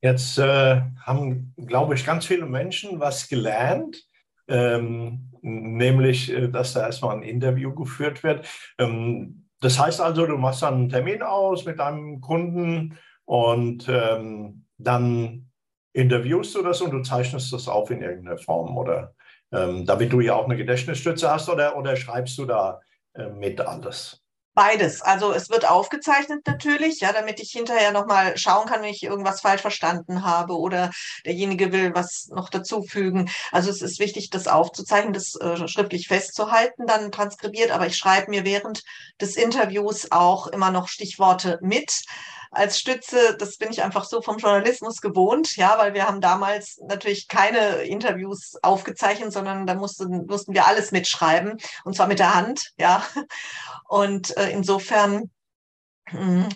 Jetzt 0.02 0.38
äh, 0.38 0.81
haben, 1.02 1.55
glaube 1.56 1.94
ich, 1.94 2.06
ganz 2.06 2.25
viele 2.25 2.47
Menschen 2.47 3.00
was 3.00 3.29
gelernt, 3.29 4.02
ähm, 4.49 5.31
nämlich, 5.43 6.32
äh, 6.32 6.49
dass 6.49 6.73
da 6.73 6.87
erstmal 6.87 7.17
ein 7.17 7.23
Interview 7.23 7.75
geführt 7.75 8.23
wird. 8.23 8.49
Ähm, 8.79 9.47
das 9.61 9.79
heißt 9.79 10.00
also, 10.00 10.25
du 10.26 10.38
machst 10.38 10.62
dann 10.62 10.75
einen 10.75 10.88
Termin 10.88 11.23
aus 11.23 11.67
mit 11.67 11.79
deinem 11.79 12.23
Kunden 12.23 12.99
und 13.26 13.87
ähm, 13.91 14.64
dann 14.79 15.50
interviewst 15.93 16.55
du 16.55 16.62
das 16.62 16.81
und 16.81 16.93
du 16.93 17.02
zeichnest 17.02 17.52
das 17.52 17.69
auf 17.69 17.91
in 17.91 18.00
irgendeiner 18.00 18.38
Form 18.38 18.78
oder 18.78 19.14
ähm, 19.52 19.85
damit 19.85 20.12
du 20.12 20.21
ja 20.21 20.35
auch 20.35 20.47
eine 20.47 20.57
Gedächtnisstütze 20.57 21.30
hast 21.30 21.49
oder, 21.49 21.76
oder 21.76 21.97
schreibst 21.97 22.38
du 22.38 22.47
da 22.47 22.80
mit 23.14 23.61
alles? 23.61 24.21
Beides. 24.55 25.00
Also 25.00 25.33
es 25.33 25.49
wird 25.49 25.71
aufgezeichnet 25.71 26.40
natürlich, 26.45 27.00
ja, 27.00 27.12
damit 27.12 27.38
ich 27.38 27.52
hinterher 27.52 27.93
nochmal 27.93 28.37
schauen 28.37 28.67
kann, 28.67 28.83
wenn 28.83 28.90
ich 28.90 29.05
irgendwas 29.05 29.40
falsch 29.40 29.61
verstanden 29.61 30.25
habe 30.25 30.59
oder 30.59 30.90
derjenige 31.25 31.71
will 31.73 31.95
was 31.95 32.29
noch 32.31 32.50
dazufügen. 32.50 33.31
Also 33.52 33.71
es 33.71 33.81
ist 33.81 34.00
wichtig, 34.00 34.29
das 34.31 34.49
aufzuzeichnen, 34.49 35.12
das 35.12 35.37
äh, 35.37 35.69
schriftlich 35.69 36.09
festzuhalten, 36.09 36.87
dann 36.87 37.12
transkribiert. 37.12 37.71
Aber 37.71 37.87
ich 37.87 37.97
schreibe 37.97 38.31
mir 38.31 38.45
während 38.45 38.83
des 39.21 39.37
Interviews 39.37 40.11
auch 40.11 40.49
immer 40.49 40.73
noch 40.73 40.88
Stichworte 40.88 41.59
mit 41.62 42.02
als 42.50 42.78
Stütze, 42.78 43.37
das 43.38 43.57
bin 43.59 43.71
ich 43.71 43.83
einfach 43.83 44.04
so 44.04 44.23
vom 44.23 44.38
Journalismus 44.38 45.00
gewohnt, 45.00 45.57
ja, 45.57 45.78
weil 45.78 45.95
wir 45.95 46.07
haben 46.07 46.21
damals 46.21 46.80
natürlich 46.83 47.28
keine 47.28 47.83
Interviews 47.83 48.57
aufgezeichnet, 48.62 49.33
sondern 49.33 49.66
da 49.66 49.75
mussten, 49.75 50.26
mussten 50.26 50.52
wir 50.52 50.66
alles 50.66 50.90
mitschreiben 50.90 51.59
und 51.85 51.95
zwar 51.95 52.09
mit 52.09 52.19
der 52.19 52.35
Hand, 52.35 52.73
ja. 52.78 53.04
Und 53.88 54.37
äh, 54.37 54.50
insofern 54.50 55.30
mh, 56.11 56.21
hm, 56.21 56.49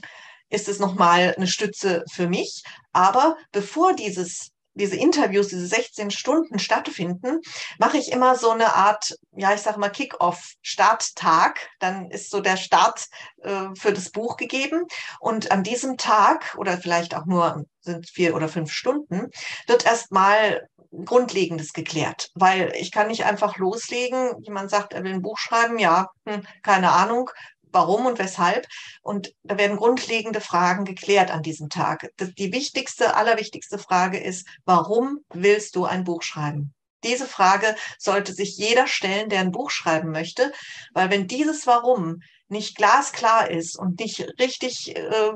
ist 0.50 0.68
es 0.68 0.78
nochmal 0.78 1.34
eine 1.36 1.46
Stütze 1.46 2.04
für 2.10 2.28
mich. 2.28 2.62
Aber 2.92 3.36
bevor 3.52 3.94
dieses 3.94 4.53
diese 4.74 4.96
Interviews, 4.96 5.48
diese 5.48 5.66
16 5.66 6.10
Stunden 6.10 6.58
stattfinden, 6.58 7.40
mache 7.78 7.98
ich 7.98 8.12
immer 8.12 8.36
so 8.36 8.50
eine 8.50 8.74
Art, 8.74 9.16
ja, 9.32 9.54
ich 9.54 9.60
sage 9.60 9.78
mal 9.78 9.90
Kick-off, 9.90 10.52
Starttag. 10.62 11.68
Dann 11.78 12.10
ist 12.10 12.30
so 12.30 12.40
der 12.40 12.56
Start 12.56 13.06
äh, 13.42 13.68
für 13.74 13.92
das 13.92 14.10
Buch 14.10 14.36
gegeben. 14.36 14.86
Und 15.20 15.50
an 15.50 15.62
diesem 15.62 15.96
Tag 15.96 16.54
oder 16.58 16.78
vielleicht 16.78 17.14
auch 17.14 17.26
nur 17.26 17.64
sind 17.80 18.08
vier 18.08 18.34
oder 18.34 18.48
fünf 18.48 18.72
Stunden, 18.72 19.30
wird 19.66 19.84
erstmal 19.84 20.66
Grundlegendes 21.04 21.72
geklärt, 21.72 22.30
weil 22.34 22.72
ich 22.76 22.92
kann 22.92 23.08
nicht 23.08 23.24
einfach 23.24 23.56
loslegen. 23.56 24.30
Jemand 24.42 24.70
sagt, 24.70 24.92
er 24.92 25.02
will 25.02 25.12
ein 25.12 25.22
Buch 25.22 25.38
schreiben, 25.38 25.78
ja, 25.78 26.08
hm, 26.26 26.46
keine 26.62 26.92
Ahnung, 26.92 27.30
warum 27.74 28.06
und 28.06 28.18
weshalb. 28.18 28.66
Und 29.02 29.34
da 29.42 29.58
werden 29.58 29.76
grundlegende 29.76 30.40
Fragen 30.40 30.84
geklärt 30.84 31.30
an 31.30 31.42
diesem 31.42 31.68
Tag. 31.68 32.10
Die 32.38 32.52
wichtigste, 32.52 33.16
allerwichtigste 33.16 33.78
Frage 33.78 34.18
ist, 34.18 34.46
warum 34.64 35.18
willst 35.32 35.76
du 35.76 35.84
ein 35.84 36.04
Buch 36.04 36.22
schreiben? 36.22 36.72
Diese 37.02 37.26
Frage 37.26 37.76
sollte 37.98 38.32
sich 38.32 38.56
jeder 38.56 38.86
stellen, 38.86 39.28
der 39.28 39.40
ein 39.40 39.52
Buch 39.52 39.70
schreiben 39.70 40.10
möchte, 40.10 40.52
weil 40.94 41.10
wenn 41.10 41.26
dieses 41.26 41.66
Warum 41.66 42.22
nicht 42.48 42.76
glasklar 42.76 43.50
ist 43.50 43.78
und 43.78 44.00
nicht 44.00 44.20
richtig 44.38 44.96
äh, 44.96 45.32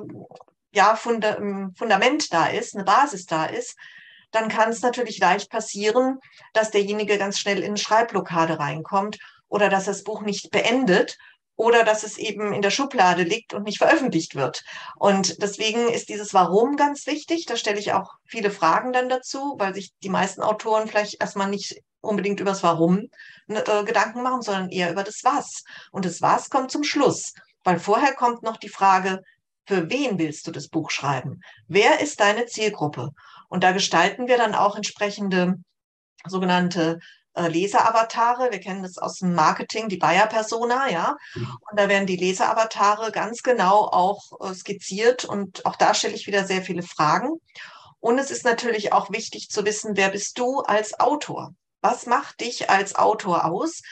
ja, 0.73 0.97
Funda 0.97 1.39
Fundament 1.77 2.33
da 2.33 2.47
ist, 2.47 2.75
eine 2.75 2.85
Basis 2.85 3.27
da 3.27 3.47
ist, 3.47 3.77
dann 4.31 4.49
kann 4.49 4.71
es 4.71 4.83
natürlich 4.83 5.19
leicht 5.19 5.51
passieren, 5.51 6.19
dass 6.53 6.71
derjenige 6.71 7.19
ganz 7.19 7.39
schnell 7.39 7.59
in 7.59 7.69
eine 7.69 7.77
Schreibblockade 7.79 8.59
reinkommt 8.59 9.19
oder 9.49 9.69
dass 9.69 9.87
das 9.87 10.05
Buch 10.05 10.23
nicht 10.23 10.51
beendet 10.51 11.17
oder 11.59 11.83
dass 11.83 12.05
es 12.05 12.19
eben 12.19 12.53
in 12.53 12.63
der 12.63 12.71
Schublade 12.71 13.25
liegt 13.25 13.53
und 13.53 13.65
nicht 13.65 13.79
veröffentlicht 13.79 14.37
wird. 14.37 14.63
Und 14.97 15.43
deswegen 15.43 15.89
ist 15.89 16.09
dieses 16.09 16.33
Warum 16.33 16.77
ganz 16.77 17.05
wichtig. 17.09 17.47
Da 17.47 17.57
stelle 17.57 17.81
ich 17.81 17.93
auch 17.93 18.15
viele 18.25 18.53
Fragen 18.53 18.93
dann 18.93 19.09
dazu, 19.09 19.57
weil 19.59 19.75
sich 19.75 19.93
die 20.05 20.09
meisten 20.09 20.41
Autoren 20.41 20.87
vielleicht 20.87 21.21
erstmal 21.21 21.51
nicht 21.51 21.83
unbedingt 22.01 22.39
über 22.39 22.51
das 22.51 22.63
Warum 22.63 23.09
ne, 23.49 23.67
äh, 23.67 23.83
Gedanken 23.83 24.23
machen, 24.23 24.41
sondern 24.41 24.71
eher 24.71 24.93
über 24.93 25.03
das 25.03 25.25
Was. 25.25 25.65
Und 25.91 26.05
das 26.05 26.23
Was 26.23 26.49
kommt 26.49 26.71
zum 26.71 26.85
Schluss, 26.85 27.35
weil 27.65 27.81
vorher 27.81 28.15
kommt 28.15 28.45
noch 28.45 28.57
die 28.57 28.69
Frage, 28.69 29.25
für 29.67 29.91
wen 29.91 30.17
willst 30.17 30.47
du 30.47 30.53
das 30.53 30.69
Buch 30.69 30.93
schreiben? 30.93 31.41
Wer 31.67 32.01
ist 32.01 32.21
deine 32.21 32.47
Zielgruppe? 32.47 33.11
Und 33.49 33.65
da 33.65 33.73
gestalten 33.73 34.29
wir 34.29 34.37
dann 34.37 34.55
auch 34.55 34.77
entsprechende 34.77 35.57
sogenannte 36.25 37.01
äh, 37.39 37.49
Leseravatare. 37.49 38.51
Wir 38.51 38.61
kennen 38.61 38.83
das 38.83 38.99
aus 38.99 39.19
dem 39.19 39.35
Marketing, 39.35 39.89
die 39.89 39.97
Buyer-Persona, 39.97 40.91
ja. 40.91 41.17
Und 41.35 41.79
da 41.79 41.89
werden 41.89 42.07
die 42.07 42.17
Leseravatare 42.17 43.13
ganz 43.13 43.43
genau 43.43 43.85
auch 43.85 44.33
äh, 44.41 44.55
skizziert 44.55 45.25
und 45.25 45.65
auch 45.65 45.77
da 45.77 45.95
stelle 45.95 46.15
ich 46.15 46.27
wieder 46.27 46.45
sehr 46.45 46.63
viele 46.63 46.83
Fragen. 46.83 47.41
Und 48.01 48.19
es 48.19 48.31
ist 48.31 48.45
natürlich 48.45 48.93
auch 48.93 49.11
wichtig 49.11 49.49
zu 49.49 49.65
wissen, 49.65 49.97
wer 49.97 50.11
bist 50.11 50.39
du 50.39 50.61
als 50.61 50.99
Autor? 51.01 51.55
Was 51.81 52.07
macht 52.07 52.41
dich 52.41 52.71
als 52.71 52.95
Autor 52.95 53.45
aus? 53.45 53.83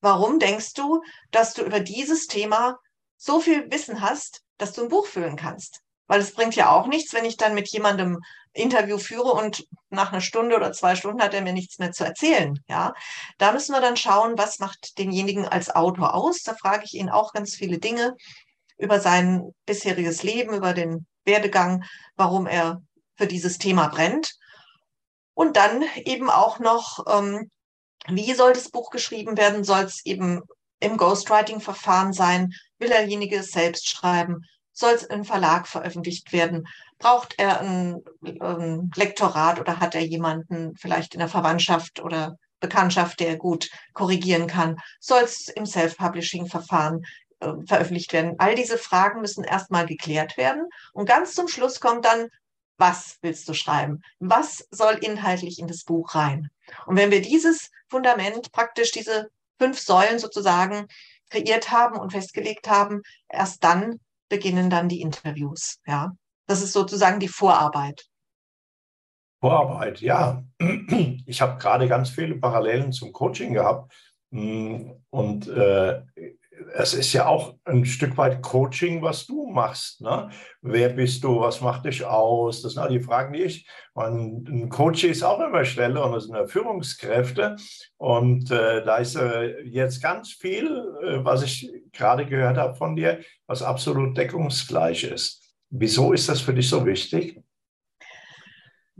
Warum 0.00 0.38
denkst 0.38 0.74
du, 0.74 1.02
dass 1.30 1.54
du 1.54 1.62
über 1.62 1.80
dieses 1.80 2.26
Thema 2.26 2.78
so 3.16 3.40
viel 3.40 3.70
Wissen 3.70 4.00
hast, 4.00 4.42
dass 4.58 4.72
du 4.72 4.82
ein 4.82 4.88
Buch 4.88 5.06
füllen 5.06 5.36
kannst? 5.36 5.80
Weil 6.06 6.20
es 6.20 6.34
bringt 6.34 6.56
ja 6.56 6.70
auch 6.70 6.86
nichts, 6.86 7.12
wenn 7.12 7.24
ich 7.24 7.36
dann 7.36 7.54
mit 7.54 7.68
jemandem 7.68 8.20
Interview 8.52 8.98
führe 8.98 9.32
und 9.32 9.64
nach 9.90 10.12
einer 10.12 10.20
Stunde 10.20 10.56
oder 10.56 10.72
zwei 10.72 10.96
Stunden 10.96 11.22
hat 11.22 11.34
er 11.34 11.42
mir 11.42 11.52
nichts 11.52 11.78
mehr 11.78 11.92
zu 11.92 12.04
erzählen. 12.04 12.58
Ja, 12.68 12.94
da 13.38 13.52
müssen 13.52 13.72
wir 13.72 13.80
dann 13.80 13.96
schauen, 13.96 14.36
was 14.36 14.58
macht 14.58 14.98
denjenigen 14.98 15.46
als 15.46 15.74
Autor 15.74 16.14
aus. 16.14 16.42
Da 16.42 16.54
frage 16.54 16.84
ich 16.84 16.94
ihn 16.94 17.10
auch 17.10 17.32
ganz 17.32 17.54
viele 17.54 17.78
Dinge 17.78 18.16
über 18.76 18.98
sein 19.00 19.52
bisheriges 19.66 20.22
Leben, 20.22 20.54
über 20.54 20.74
den 20.74 21.06
Werdegang, 21.24 21.84
warum 22.16 22.46
er 22.46 22.82
für 23.16 23.26
dieses 23.26 23.58
Thema 23.58 23.88
brennt. 23.88 24.34
Und 25.34 25.56
dann 25.56 25.84
eben 26.04 26.30
auch 26.30 26.58
noch, 26.58 27.04
ähm, 27.08 27.50
wie 28.08 28.32
soll 28.34 28.52
das 28.52 28.70
Buch 28.70 28.90
geschrieben 28.90 29.36
werden? 29.36 29.62
Soll 29.64 29.84
es 29.84 30.04
eben 30.04 30.42
im 30.80 30.96
Ghostwriting-Verfahren 30.96 32.12
sein? 32.12 32.52
Will 32.78 32.88
derjenige 32.88 33.36
es 33.36 33.50
selbst 33.50 33.88
schreiben? 33.88 34.44
Soll 34.72 34.94
es 34.94 35.02
im 35.04 35.24
Verlag 35.24 35.68
veröffentlicht 35.68 36.32
werden? 36.32 36.66
Braucht 37.00 37.34
er 37.38 37.60
ein, 37.60 38.04
ein 38.40 38.90
Lektorat 38.94 39.58
oder 39.58 39.80
hat 39.80 39.94
er 39.94 40.02
jemanden 40.02 40.76
vielleicht 40.76 41.14
in 41.14 41.20
der 41.20 41.28
Verwandtschaft 41.28 41.98
oder 42.00 42.36
Bekanntschaft, 42.60 43.20
der 43.20 43.36
gut 43.36 43.70
korrigieren 43.94 44.46
kann? 44.46 44.76
Soll 45.00 45.22
es 45.22 45.48
im 45.48 45.64
Self-Publishing-Verfahren 45.64 47.02
äh, 47.40 47.52
veröffentlicht 47.66 48.12
werden? 48.12 48.34
All 48.38 48.54
diese 48.54 48.76
Fragen 48.76 49.22
müssen 49.22 49.44
erstmal 49.44 49.86
geklärt 49.86 50.36
werden. 50.36 50.68
Und 50.92 51.06
ganz 51.06 51.34
zum 51.34 51.48
Schluss 51.48 51.80
kommt 51.80 52.04
dann, 52.04 52.28
was 52.76 53.16
willst 53.22 53.48
du 53.48 53.54
schreiben? 53.54 54.02
Was 54.18 54.66
soll 54.70 54.98
inhaltlich 55.00 55.58
in 55.58 55.68
das 55.68 55.84
Buch 55.84 56.14
rein? 56.14 56.50
Und 56.84 56.96
wenn 56.96 57.10
wir 57.10 57.22
dieses 57.22 57.70
Fundament, 57.88 58.52
praktisch 58.52 58.90
diese 58.90 59.30
fünf 59.58 59.80
Säulen 59.80 60.18
sozusagen 60.18 60.86
kreiert 61.30 61.70
haben 61.70 61.98
und 61.98 62.12
festgelegt 62.12 62.68
haben, 62.68 63.00
erst 63.28 63.64
dann 63.64 64.00
beginnen 64.28 64.68
dann 64.68 64.88
die 64.88 65.00
Interviews. 65.00 65.78
Ja, 65.86 66.12
das 66.50 66.62
ist 66.62 66.72
sozusagen 66.72 67.20
die 67.20 67.28
Vorarbeit. 67.28 68.06
Vorarbeit, 69.40 70.00
ja. 70.00 70.42
Ich 71.26 71.40
habe 71.40 71.58
gerade 71.58 71.86
ganz 71.86 72.10
viele 72.10 72.34
Parallelen 72.36 72.90
zum 72.92 73.12
Coaching 73.12 73.54
gehabt. 73.54 73.94
Mm, 74.30 74.90
und 75.10 75.46
äh, 75.46 76.02
es 76.74 76.92
ist 76.92 77.12
ja 77.12 77.26
auch 77.26 77.54
ein 77.64 77.84
Stück 77.84 78.16
weit 78.18 78.42
Coaching, 78.42 79.00
was 79.00 79.26
du 79.26 79.48
machst. 79.50 80.00
Ne? 80.00 80.28
Wer 80.60 80.88
bist 80.90 81.22
du? 81.22 81.40
Was 81.40 81.60
macht 81.60 81.84
dich 81.84 82.04
aus? 82.04 82.62
Das 82.62 82.72
sind 82.72 82.82
all 82.82 82.90
die 82.90 83.00
Fragen, 83.00 83.32
die 83.32 83.42
ich. 83.42 83.68
Und 83.94 84.48
ein 84.48 84.68
Coach 84.68 85.04
ist 85.04 85.22
auch 85.22 85.40
immer 85.40 85.64
stelle 85.64 86.02
und 86.02 86.12
das 86.12 86.24
sind 86.24 86.34
ja 86.34 86.46
Führungskräfte. 86.46 87.56
Und 87.96 88.50
äh, 88.50 88.84
da 88.84 88.96
ist 88.96 89.14
äh, 89.14 89.62
jetzt 89.62 90.02
ganz 90.02 90.32
viel, 90.32 90.66
äh, 91.02 91.24
was 91.24 91.44
ich 91.44 91.70
gerade 91.92 92.26
gehört 92.26 92.56
habe 92.56 92.74
von 92.74 92.96
dir, 92.96 93.20
was 93.46 93.62
absolut 93.62 94.16
deckungsgleich 94.16 95.04
ist. 95.04 95.39
Wieso 95.70 96.12
ist 96.12 96.28
das 96.28 96.40
für 96.40 96.52
dich 96.52 96.68
so 96.68 96.84
wichtig? 96.84 97.40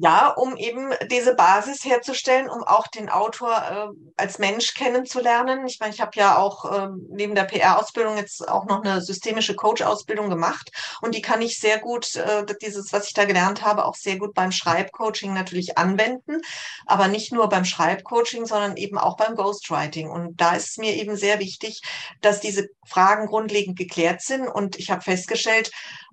Ja, 0.03 0.29
um 0.29 0.57
eben 0.57 0.95
diese 1.11 1.35
Basis 1.35 1.85
herzustellen, 1.85 2.49
um 2.49 2.62
auch 2.62 2.87
den 2.87 3.11
Autor 3.11 3.53
äh, 3.53 3.89
als 4.17 4.39
Mensch 4.39 4.73
kennenzulernen. 4.73 5.67
Ich 5.67 5.79
meine, 5.79 5.93
ich 5.93 6.00
habe 6.00 6.12
ja 6.15 6.39
auch 6.39 6.65
äh, 6.65 6.89
neben 7.11 7.35
der 7.35 7.45
PR-Ausbildung 7.45 8.17
jetzt 8.17 8.49
auch 8.49 8.65
noch 8.65 8.83
eine 8.83 9.03
systemische 9.03 9.55
Coach-Ausbildung 9.55 10.31
gemacht 10.31 10.71
und 11.03 11.15
die 11.15 11.21
kann 11.21 11.43
ich 11.43 11.59
sehr 11.59 11.81
gut, 11.81 12.17
äh, 12.17 12.47
dieses, 12.62 12.95
was 12.95 13.09
ich 13.09 13.12
da 13.12 13.27
gelernt 13.27 13.62
habe, 13.62 13.85
auch 13.85 13.95
sehr 13.95 14.17
gut 14.17 14.33
beim 14.33 14.53
Schreibcoaching 14.53 15.35
natürlich 15.35 15.77
anwenden, 15.77 16.41
aber 16.87 17.07
nicht 17.09 17.31
nur 17.31 17.50
beim 17.50 17.67
Schreibcoaching, 17.67 18.47
sondern 18.47 18.79
eben 18.79 18.97
auch 18.97 19.19
beim 19.19 19.35
Ghostwriting. 19.35 20.09
Und 20.09 20.41
da 20.41 20.55
ist 20.55 20.71
es 20.71 20.77
mir 20.79 20.95
eben 20.95 21.15
sehr 21.17 21.41
wichtig, 21.41 21.83
dass 22.23 22.41
diese 22.41 22.69
Fragen 22.87 23.27
grundlegend 23.27 23.77
geklärt 23.77 24.23
sind 24.23 24.49
und 24.49 24.79
ich 24.79 24.91
habe 24.91 25.03
festgestellt, 25.03 25.71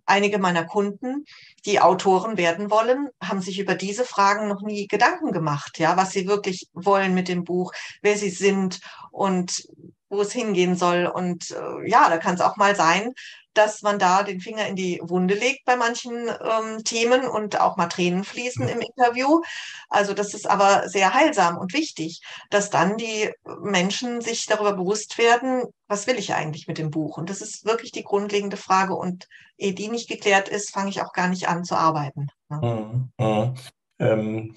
einige 0.07 0.39
meiner 0.39 0.65
Kunden, 0.65 1.25
die 1.65 1.79
Autoren 1.79 2.37
werden 2.37 2.71
wollen, 2.71 3.09
haben 3.21 3.41
sich 3.41 3.59
über 3.59 3.75
diese 3.75 4.05
Fragen 4.05 4.47
noch 4.47 4.61
nie 4.61 4.87
Gedanken 4.87 5.31
gemacht, 5.31 5.77
ja, 5.79 5.97
was 5.97 6.11
sie 6.11 6.27
wirklich 6.27 6.67
wollen 6.73 7.13
mit 7.13 7.27
dem 7.27 7.43
Buch, 7.43 7.73
wer 8.01 8.17
sie 8.17 8.29
sind 8.31 8.79
und 9.11 9.67
wo 10.09 10.21
es 10.21 10.31
hingehen 10.31 10.75
soll. 10.75 11.05
Und 11.05 11.51
äh, 11.51 11.89
ja, 11.89 12.09
da 12.09 12.17
kann 12.17 12.35
es 12.35 12.41
auch 12.41 12.57
mal 12.57 12.75
sein, 12.75 13.13
dass 13.57 13.81
man 13.81 13.97
da 13.97 14.23
den 14.23 14.39
Finger 14.39 14.67
in 14.67 14.75
die 14.75 14.99
Wunde 15.03 15.33
legt 15.33 15.65
bei 15.65 15.75
manchen 15.75 16.13
ähm, 16.13 16.83
Themen 16.83 17.27
und 17.27 17.59
auch 17.59 17.75
mal 17.75 17.87
Tränen 17.87 18.23
fließen 18.23 18.67
im 18.67 18.79
Interview. 18.79 19.41
Also 19.89 20.13
das 20.13 20.33
ist 20.33 20.47
aber 20.47 20.87
sehr 20.87 21.13
heilsam 21.13 21.57
und 21.57 21.73
wichtig, 21.73 22.21
dass 22.51 22.69
dann 22.69 22.97
die 22.97 23.31
Menschen 23.61 24.21
sich 24.21 24.45
darüber 24.45 24.73
bewusst 24.73 25.17
werden, 25.17 25.63
was 25.87 26.05
will 26.05 26.17
ich 26.17 26.33
eigentlich 26.33 26.67
mit 26.67 26.77
dem 26.77 26.91
Buch? 26.91 27.17
Und 27.17 27.29
das 27.29 27.41
ist 27.41 27.65
wirklich 27.65 27.91
die 27.91 28.03
grundlegende 28.03 28.57
Frage. 28.57 28.95
Und 28.95 29.27
ehe 29.57 29.73
die 29.73 29.89
nicht 29.89 30.07
geklärt 30.07 30.49
ist, 30.49 30.71
fange 30.71 30.89
ich 30.89 31.01
auch 31.01 31.13
gar 31.13 31.27
nicht 31.27 31.47
an 31.47 31.63
zu 31.63 31.75
arbeiten. 31.75 32.27
Mhm. 32.49 33.11
Mhm. 33.17 33.55
Ähm, 33.99 34.55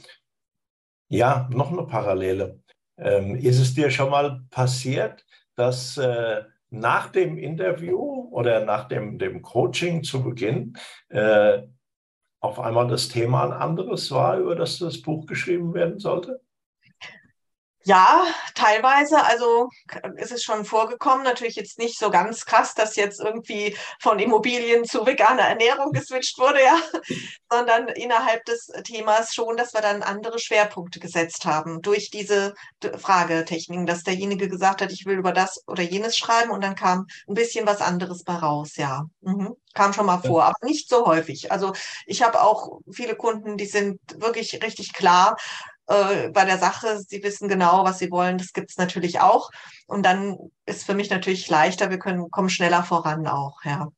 ja, 1.08 1.48
noch 1.50 1.72
eine 1.72 1.84
Parallele. 1.84 2.60
Ähm, 2.98 3.34
ist 3.36 3.58
es 3.58 3.74
dir 3.74 3.90
schon 3.90 4.10
mal 4.10 4.42
passiert, 4.50 5.24
dass 5.60 5.98
äh, 5.98 6.42
nach 6.70 7.10
dem 7.10 7.36
Interview 7.36 8.28
oder 8.30 8.64
nach 8.64 8.88
dem, 8.88 9.18
dem 9.18 9.42
Coaching 9.42 10.02
zu 10.02 10.24
Beginn 10.24 10.76
äh, 11.08 11.62
auf 12.40 12.58
einmal 12.58 12.88
das 12.88 13.08
Thema 13.08 13.44
ein 13.44 13.52
anderes 13.52 14.10
war, 14.10 14.38
über 14.38 14.56
das 14.56 14.78
das 14.78 15.02
Buch 15.02 15.26
geschrieben 15.26 15.74
werden 15.74 15.98
sollte? 15.98 16.40
Ja, 17.84 18.26
teilweise. 18.54 19.24
Also 19.24 19.70
ist 20.16 20.32
es 20.32 20.42
schon 20.42 20.66
vorgekommen. 20.66 21.24
Natürlich 21.24 21.56
jetzt 21.56 21.78
nicht 21.78 21.98
so 21.98 22.10
ganz 22.10 22.44
krass, 22.44 22.74
dass 22.74 22.94
jetzt 22.96 23.20
irgendwie 23.20 23.74
von 24.00 24.18
Immobilien 24.18 24.84
zu 24.84 25.06
veganer 25.06 25.42
Ernährung 25.44 25.90
geswitcht 25.92 26.38
wurde, 26.38 26.62
ja, 26.62 26.78
sondern 27.50 27.88
innerhalb 27.88 28.44
des 28.44 28.66
Themas 28.84 29.34
schon, 29.34 29.56
dass 29.56 29.72
wir 29.72 29.80
dann 29.80 30.02
andere 30.02 30.38
Schwerpunkte 30.38 31.00
gesetzt 31.00 31.46
haben 31.46 31.80
durch 31.80 32.10
diese 32.10 32.54
Fragetechniken, 32.98 33.86
dass 33.86 34.02
derjenige 34.02 34.48
gesagt 34.48 34.82
hat, 34.82 34.92
ich 34.92 35.06
will 35.06 35.16
über 35.16 35.32
das 35.32 35.66
oder 35.66 35.82
jenes 35.82 36.18
schreiben 36.18 36.50
und 36.50 36.62
dann 36.62 36.74
kam 36.74 37.06
ein 37.28 37.34
bisschen 37.34 37.66
was 37.66 37.80
anderes 37.80 38.24
bei 38.24 38.34
raus, 38.34 38.76
ja. 38.76 39.06
Mhm. 39.22 39.56
Kam 39.72 39.92
schon 39.92 40.06
mal 40.06 40.18
vor, 40.18 40.44
aber 40.44 40.56
nicht 40.62 40.88
so 40.88 41.06
häufig. 41.06 41.52
Also 41.52 41.72
ich 42.04 42.22
habe 42.22 42.42
auch 42.42 42.80
viele 42.90 43.14
Kunden, 43.14 43.56
die 43.56 43.66
sind 43.66 44.00
wirklich 44.16 44.60
richtig 44.62 44.92
klar 44.92 45.36
äh, 45.90 46.28
bei 46.30 46.44
der 46.44 46.58
Sache. 46.58 47.00
Sie 47.06 47.22
wissen 47.22 47.48
genau, 47.48 47.84
was 47.84 47.98
sie 47.98 48.10
wollen. 48.10 48.38
Das 48.38 48.52
gibt 48.52 48.70
es 48.70 48.78
natürlich 48.78 49.20
auch. 49.20 49.50
Und 49.86 50.04
dann 50.04 50.38
ist 50.64 50.84
für 50.84 50.94
mich 50.94 51.10
natürlich 51.10 51.48
leichter. 51.48 51.90
Wir 51.90 51.98
können 51.98 52.30
kommen 52.30 52.48
schneller 52.48 52.84
voran 52.84 53.26
auch, 53.26 53.64
ja. 53.64 53.88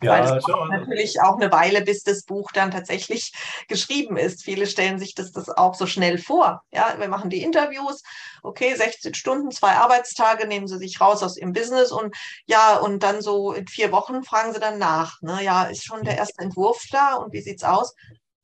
Ja, 0.00 0.12
Weil 0.12 0.36
es 0.36 0.44
dauert 0.44 0.70
natürlich 0.70 1.20
auch 1.20 1.34
eine 1.40 1.50
Weile, 1.50 1.82
bis 1.82 2.04
das 2.04 2.22
Buch 2.22 2.52
dann 2.52 2.70
tatsächlich 2.70 3.32
geschrieben 3.68 4.16
ist. 4.16 4.44
Viele 4.44 4.68
stellen 4.68 5.00
sich 5.00 5.16
das, 5.16 5.32
das 5.32 5.48
auch 5.48 5.74
so 5.74 5.86
schnell 5.86 6.18
vor. 6.18 6.62
Ja, 6.70 6.94
wir 6.98 7.08
machen 7.08 7.30
die 7.30 7.42
Interviews. 7.42 8.04
Okay, 8.44 8.76
16 8.76 9.14
Stunden, 9.14 9.50
zwei 9.50 9.72
Arbeitstage 9.72 10.46
nehmen 10.46 10.68
sie 10.68 10.78
sich 10.78 11.00
raus 11.00 11.24
aus 11.24 11.36
ihrem 11.36 11.52
Business 11.52 11.90
und 11.90 12.14
ja, 12.46 12.76
und 12.76 13.02
dann 13.02 13.22
so 13.22 13.52
in 13.52 13.66
vier 13.66 13.90
Wochen 13.90 14.22
fragen 14.22 14.54
sie 14.54 14.60
dann 14.60 14.78
nach. 14.78 15.20
Ne? 15.20 15.42
Ja, 15.42 15.64
ist 15.64 15.84
schon 15.84 16.04
der 16.04 16.16
erste 16.16 16.42
Entwurf 16.42 16.84
da 16.92 17.16
und 17.16 17.32
wie 17.32 17.42
sieht's 17.42 17.64
aus? 17.64 17.96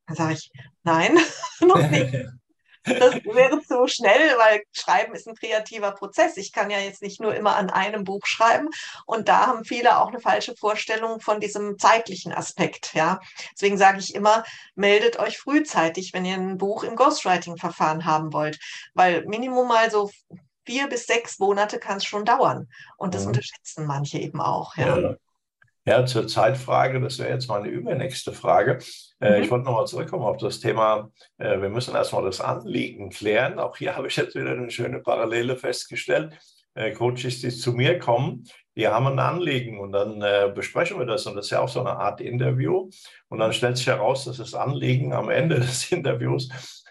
Dann 0.09 0.16
sage 0.16 0.33
ich, 0.33 0.50
nein, 0.83 1.16
noch 1.61 1.88
nicht. 1.88 2.16
Das 2.85 3.14
wäre 3.25 3.61
zu 3.62 3.87
schnell, 3.87 4.37
weil 4.38 4.62
Schreiben 4.73 5.14
ist 5.14 5.26
ein 5.26 5.35
kreativer 5.35 5.93
Prozess. 5.93 6.37
Ich 6.37 6.53
kann 6.53 6.71
ja 6.71 6.79
jetzt 6.79 7.03
nicht 7.03 7.21
nur 7.21 7.35
immer 7.35 7.57
an 7.57 7.71
einem 7.71 8.05
Buch 8.05 8.26
schreiben. 8.26 8.69
Und 9.07 9.29
da 9.29 9.47
haben 9.47 9.64
viele 9.64 9.99
auch 9.99 10.09
eine 10.09 10.21
falsche 10.21 10.55
Vorstellung 10.55 11.21
von 11.21 11.41
diesem 11.41 11.79
zeitlichen 11.79 12.33
Aspekt. 12.33 12.95
Ja, 12.95 13.21
deswegen 13.53 13.79
sage 13.79 13.99
ich 13.99 14.14
immer, 14.14 14.45
meldet 14.75 15.19
euch 15.19 15.38
frühzeitig, 15.38 16.12
wenn 16.12 16.25
ihr 16.25 16.35
ein 16.35 16.59
Buch 16.59 16.85
im 16.85 16.97
Ghostwriting-Verfahren 16.97 18.05
haben 18.05 18.33
wollt, 18.33 18.59
weil 18.93 19.25
Minimum 19.25 19.67
mal 19.67 19.91
so 19.91 20.11
vier 20.67 20.88
bis 20.88 21.07
sechs 21.07 21.38
Monate 21.38 21.79
kann 21.79 21.99
es 21.99 22.05
schon 22.05 22.25
dauern. 22.25 22.69
Und 22.97 23.14
das 23.14 23.23
mhm. 23.23 23.29
unterschätzen 23.29 23.87
manche 23.87 24.19
eben 24.19 24.41
auch. 24.41 24.76
Ja. 24.76 24.99
ja. 24.99 25.17
Ja, 25.87 26.07
zur 26.07 26.26
Zeitfrage, 26.26 26.99
das 26.99 27.19
wäre 27.19 27.29
jetzt 27.29 27.49
meine 27.49 27.69
übernächste 27.69 28.33
Frage. 28.33 28.79
Äh, 29.21 29.37
mhm. 29.37 29.45
Ich 29.45 29.50
wollte 29.50 29.67
nochmal 29.67 29.87
zurückkommen 29.87 30.25
auf 30.25 30.38
das 30.38 30.59
Thema, 30.59 31.11
äh, 31.37 31.61
wir 31.61 31.69
müssen 31.69 31.95
erstmal 31.95 32.25
das 32.25 32.41
Anliegen 32.41 33.11
klären. 33.11 33.59
Auch 33.59 33.76
hier 33.76 33.95
habe 33.97 34.09
ich 34.09 34.17
jetzt 34.17 34.35
wieder 34.35 34.53
eine 34.53 34.71
schöne 34.71 35.00
Parallele 35.00 35.57
festgestellt. 35.57 36.38
Äh, 36.75 36.93
Coaches, 36.93 37.41
die 37.41 37.50
zu 37.50 37.73
mir 37.73 37.99
kommen, 37.99 38.45
die 38.76 38.88
haben 38.88 39.07
ein 39.07 39.19
Anliegen 39.19 39.79
und 39.79 39.93
dann 39.93 40.19
besprechen 40.53 40.99
wir 40.99 41.07
das. 41.07 41.26
Und 41.26 41.37
das 41.37 41.45
ist 41.45 41.50
ja 41.53 41.61
auch 41.61 41.69
so 41.69 41.79
eine 41.79 41.97
Art 41.97 42.21
Interview. 42.21 42.91
Und 43.29 43.38
dann 43.38 43.53
stellt 43.53 43.76
sich 43.76 43.87
heraus, 43.87 44.25
dass 44.25 44.38
das 44.38 44.55
Anliegen 44.55 45.12
am 45.12 45.31
Ende 45.31 45.55
des 45.61 45.93
Interviews 45.93 46.49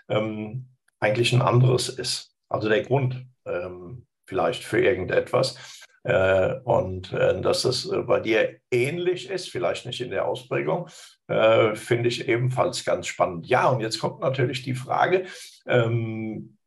ähm, 0.07 0.69
eigentlich 1.01 1.33
ein 1.33 1.41
anderes 1.41 1.89
ist. 1.89 2.33
also 2.47 2.69
der 2.69 2.83
Grund 2.83 3.25
ähm, 3.45 4.05
vielleicht 4.25 4.63
für 4.63 4.79
irgendetwas. 4.79 5.82
Äh, 6.03 6.55
und 6.65 7.13
äh, 7.13 7.39
dass 7.41 7.61
das 7.61 7.85
äh, 7.85 8.01
bei 8.01 8.19
dir 8.19 8.57
ähnlich 8.71 9.29
ist, 9.29 9.49
vielleicht 9.49 9.85
nicht 9.85 10.01
in 10.01 10.09
der 10.11 10.27
Ausprägung, 10.27 10.87
finde 11.25 12.09
ich 12.09 12.27
ebenfalls 12.27 12.83
ganz 12.83 13.07
spannend. 13.07 13.47
Ja, 13.47 13.69
und 13.69 13.79
jetzt 13.79 13.97
kommt 13.97 14.19
natürlich 14.19 14.61
die 14.61 14.75
Frage, 14.75 15.25
ähm, 15.65 16.57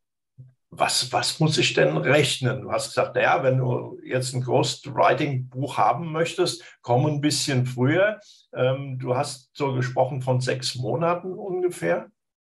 was, 0.70 1.12
was 1.12 1.38
muss 1.40 1.58
ich 1.58 1.74
denn 1.74 1.96
rechnen? 1.98 2.62
Du 2.62 2.72
hast 2.72 2.88
gesagt, 2.88 3.14
naja, 3.14 3.42
wenn 3.42 3.58
du 3.58 3.98
jetzt 4.02 4.34
ein 4.34 4.42
Ghostwriting-Buch 4.42 5.76
haben 5.76 6.10
möchtest, 6.10 6.64
komm 6.80 7.06
ein 7.06 7.20
bisschen 7.20 7.66
früher. 7.66 8.18
Ähm, 8.54 8.98
du 8.98 9.14
hast 9.14 9.50
so 9.52 9.74
gesprochen 9.74 10.22
von 10.22 10.40
sechs 10.40 10.74
Monaten 10.74 11.34
ungefähr. 11.34 12.08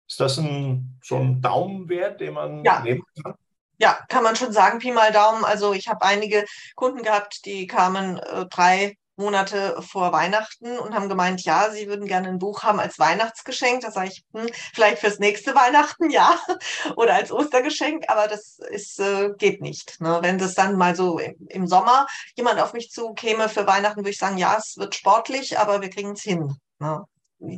Ist 0.09 0.21
das 0.21 0.39
ein, 0.39 0.99
so 1.03 1.17
ein 1.17 1.41
Daumenwert, 1.43 2.21
den 2.21 2.35
man 2.35 2.65
ja. 2.65 2.81
nehmen 2.81 3.03
kann? 3.23 3.35
Ja, 3.79 3.99
kann 4.09 4.23
man 4.23 4.37
schon 4.37 4.53
sagen, 4.53 4.79
Pi 4.79 4.93
mal 4.93 5.13
Daumen. 5.13 5.45
Also 5.45 5.73
ich 5.73 5.89
habe 5.89 6.05
einige 6.05 6.45
Kunden 6.75 7.03
gehabt, 7.03 7.45
die 7.45 7.67
kamen 7.67 8.19
äh, 8.19 8.47
drei 8.47 8.97
Monate 9.17 9.81
vor 9.83 10.13
Weihnachten 10.13 10.79
und 10.79 10.95
haben 10.95 11.09
gemeint, 11.09 11.43
ja, 11.43 11.71
sie 11.71 11.89
würden 11.89 12.07
gerne 12.07 12.29
ein 12.29 12.39
Buch 12.39 12.63
haben 12.63 12.81
als 12.81 12.99
Weihnachtsgeschenk. 12.99 13.81
Da 13.81 13.91
sage 13.91 14.09
ich, 14.09 14.25
hm, 14.35 14.49
vielleicht 14.75 14.99
fürs 14.99 15.19
nächste 15.19 15.55
Weihnachten, 15.55 16.11
ja, 16.11 16.39
oder 16.97 17.15
als 17.15 17.33
Ostergeschenk, 17.33 18.05
aber 18.09 18.29
das 18.29 18.59
ist, 18.71 19.01
äh, 19.01 19.31
geht 19.39 19.63
nicht. 19.63 20.01
Ne? 20.01 20.19
Wenn 20.21 20.39
das 20.39 20.55
dann 20.55 20.77
mal 20.77 20.95
so 20.95 21.19
im, 21.19 21.35
im 21.49 21.67
Sommer 21.67 22.07
jemand 22.37 22.61
auf 22.61 22.73
mich 22.75 22.91
zukäme 22.91 23.49
für 23.49 23.67
Weihnachten, 23.67 24.01
würde 24.01 24.11
ich 24.11 24.19
sagen, 24.19 24.39
ja, 24.39 24.57
es 24.59 24.77
wird 24.77 24.95
sportlich, 24.95 25.59
aber 25.59 25.81
wir 25.81 25.91
kriegen 25.91 26.13
es 26.13 26.23
hin. 26.23 26.55
Ne? 26.79 27.05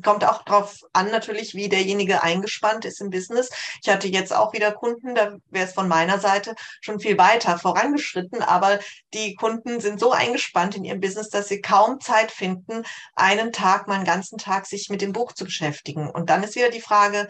Kommt 0.02 0.24
auch 0.24 0.42
darauf 0.42 0.80
an, 0.92 1.10
natürlich, 1.10 1.54
wie 1.54 1.68
derjenige 1.68 2.22
eingespannt 2.22 2.84
ist 2.84 3.00
im 3.00 3.10
Business. 3.10 3.50
Ich 3.82 3.88
hatte 3.88 4.08
jetzt 4.08 4.32
auch 4.32 4.52
wieder 4.52 4.72
Kunden, 4.72 5.14
da 5.14 5.36
wäre 5.50 5.66
es 5.66 5.74
von 5.74 5.88
meiner 5.88 6.18
Seite 6.18 6.54
schon 6.80 7.00
viel 7.00 7.16
weiter 7.18 7.58
vorangeschritten, 7.58 8.42
aber 8.42 8.80
die 9.14 9.34
Kunden 9.34 9.80
sind 9.80 10.00
so 10.00 10.12
eingespannt 10.12 10.76
in 10.76 10.84
ihrem 10.84 11.00
Business, 11.00 11.28
dass 11.28 11.48
sie 11.48 11.60
kaum 11.60 12.00
Zeit 12.00 12.30
finden, 12.30 12.82
einen 13.14 13.52
Tag, 13.52 13.86
mal 13.86 13.94
einen 13.94 14.04
ganzen 14.04 14.38
Tag 14.38 14.66
sich 14.66 14.88
mit 14.88 15.00
dem 15.00 15.12
Buch 15.12 15.32
zu 15.32 15.44
beschäftigen. 15.44 16.10
Und 16.10 16.30
dann 16.30 16.42
ist 16.42 16.56
wieder 16.56 16.70
die 16.70 16.80
Frage, 16.80 17.28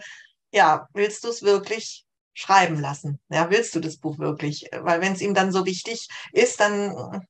ja, 0.51 0.87
willst 0.93 1.23
du 1.23 1.29
es 1.29 1.43
wirklich 1.43 2.05
schreiben 2.33 2.79
lassen? 2.79 3.19
Ja, 3.29 3.49
willst 3.49 3.75
du 3.75 3.79
das 3.79 3.97
Buch 3.97 4.17
wirklich? 4.17 4.69
Weil 4.71 5.01
wenn 5.01 5.13
es 5.13 5.21
ihm 5.21 5.33
dann 5.33 5.51
so 5.51 5.65
wichtig 5.65 6.07
ist, 6.31 6.59
dann 6.59 7.27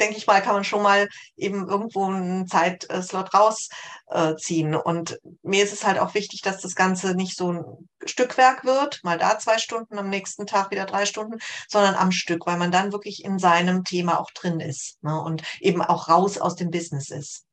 denke 0.00 0.16
ich 0.16 0.26
mal, 0.26 0.40
kann 0.40 0.54
man 0.54 0.64
schon 0.64 0.82
mal 0.82 1.08
eben 1.36 1.68
irgendwo 1.68 2.06
einen 2.06 2.46
Zeitslot 2.48 3.30
rausziehen. 3.34 4.74
Und 4.74 5.18
mir 5.42 5.62
ist 5.62 5.72
es 5.72 5.86
halt 5.86 5.98
auch 5.98 6.14
wichtig, 6.14 6.42
dass 6.42 6.60
das 6.60 6.74
Ganze 6.74 7.14
nicht 7.14 7.36
so 7.36 7.52
ein 7.52 7.88
Stückwerk 8.04 8.64
wird, 8.64 9.00
mal 9.04 9.18
da 9.18 9.38
zwei 9.38 9.58
Stunden, 9.58 9.98
am 9.98 10.08
nächsten 10.08 10.46
Tag 10.46 10.70
wieder 10.70 10.86
drei 10.86 11.06
Stunden, 11.06 11.38
sondern 11.68 11.94
am 11.94 12.10
Stück, 12.10 12.46
weil 12.46 12.56
man 12.56 12.72
dann 12.72 12.92
wirklich 12.92 13.24
in 13.24 13.38
seinem 13.38 13.84
Thema 13.84 14.18
auch 14.18 14.30
drin 14.30 14.60
ist 14.60 15.02
ne? 15.02 15.20
und 15.20 15.42
eben 15.60 15.82
auch 15.82 16.08
raus 16.08 16.38
aus 16.38 16.56
dem 16.56 16.70
Business 16.70 17.10
ist. 17.10 17.44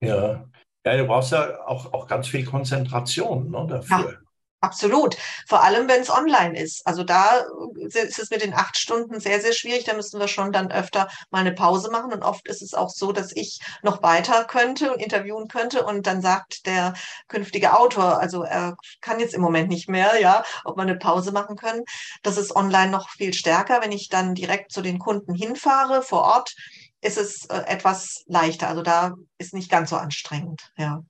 Ja. 0.00 0.44
Ja, 0.84 0.96
du 0.96 1.04
brauchst 1.04 1.32
ja 1.32 1.66
auch, 1.66 1.92
auch 1.92 2.06
ganz 2.06 2.28
viel 2.28 2.44
Konzentration 2.44 3.50
ne, 3.50 3.66
dafür. 3.68 4.12
Ja. 4.12 4.25
Absolut. 4.60 5.16
Vor 5.46 5.62
allem, 5.62 5.86
wenn 5.86 6.00
es 6.00 6.10
online 6.10 6.58
ist. 6.58 6.86
Also 6.86 7.04
da 7.04 7.44
ist 7.84 8.18
es 8.18 8.30
mit 8.30 8.42
den 8.42 8.54
acht 8.54 8.76
Stunden 8.76 9.20
sehr, 9.20 9.40
sehr 9.40 9.52
schwierig. 9.52 9.84
Da 9.84 9.94
müssen 9.94 10.18
wir 10.18 10.28
schon 10.28 10.50
dann 10.50 10.72
öfter 10.72 11.08
mal 11.30 11.40
eine 11.40 11.52
Pause 11.52 11.90
machen. 11.90 12.12
Und 12.12 12.22
oft 12.22 12.48
ist 12.48 12.62
es 12.62 12.72
auch 12.72 12.88
so, 12.88 13.12
dass 13.12 13.32
ich 13.34 13.60
noch 13.82 14.02
weiter 14.02 14.44
könnte 14.44 14.92
und 14.92 15.00
interviewen 15.00 15.48
könnte. 15.48 15.84
Und 15.84 16.06
dann 16.06 16.22
sagt 16.22 16.66
der 16.66 16.94
künftige 17.28 17.78
Autor, 17.78 18.18
also 18.18 18.42
er 18.42 18.76
kann 19.02 19.20
jetzt 19.20 19.34
im 19.34 19.42
Moment 19.42 19.68
nicht 19.68 19.88
mehr, 19.88 20.20
ja, 20.20 20.42
ob 20.64 20.76
wir 20.76 20.82
eine 20.82 20.96
Pause 20.96 21.32
machen 21.32 21.56
können. 21.56 21.84
Das 22.22 22.38
ist 22.38 22.56
online 22.56 22.90
noch 22.90 23.10
viel 23.10 23.34
stärker. 23.34 23.82
Wenn 23.82 23.92
ich 23.92 24.08
dann 24.08 24.34
direkt 24.34 24.72
zu 24.72 24.80
den 24.80 24.98
Kunden 24.98 25.34
hinfahre 25.34 26.02
vor 26.02 26.22
Ort, 26.22 26.54
ist 27.02 27.18
es 27.18 27.44
äh, 27.50 27.58
etwas 27.66 28.24
leichter. 28.26 28.68
Also 28.68 28.82
da 28.82 29.12
ist 29.38 29.54
nicht 29.54 29.70
ganz 29.70 29.90
so 29.90 29.96
anstrengend, 29.96 30.72
ja. 30.78 31.02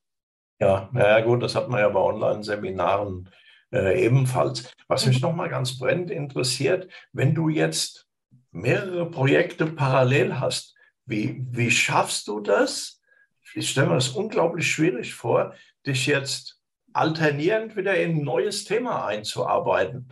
Ja, 0.58 0.88
naja 0.92 1.20
gut, 1.20 1.42
das 1.42 1.54
hat 1.54 1.68
man 1.68 1.80
ja 1.80 1.88
bei 1.88 2.00
Online-Seminaren 2.00 3.28
äh, 3.72 4.04
ebenfalls. 4.04 4.72
Was 4.88 5.06
mich 5.06 5.16
mhm. 5.16 5.28
nochmal 5.28 5.48
ganz 5.48 5.78
brennend 5.78 6.10
interessiert, 6.10 6.90
wenn 7.12 7.34
du 7.34 7.48
jetzt 7.48 8.06
mehrere 8.50 9.10
Projekte 9.10 9.66
parallel 9.66 10.40
hast, 10.40 10.74
wie, 11.04 11.44
wie 11.50 11.70
schaffst 11.70 12.26
du 12.28 12.40
das? 12.40 13.00
Ich 13.54 13.70
stelle 13.70 13.88
mir 13.88 13.94
das 13.94 14.08
unglaublich 14.08 14.70
schwierig 14.70 15.14
vor, 15.14 15.54
dich 15.86 16.06
jetzt 16.06 16.60
alternierend 16.92 17.76
wieder 17.76 17.96
in 17.96 18.18
ein 18.18 18.24
neues 18.24 18.64
Thema 18.64 19.06
einzuarbeiten. 19.06 20.08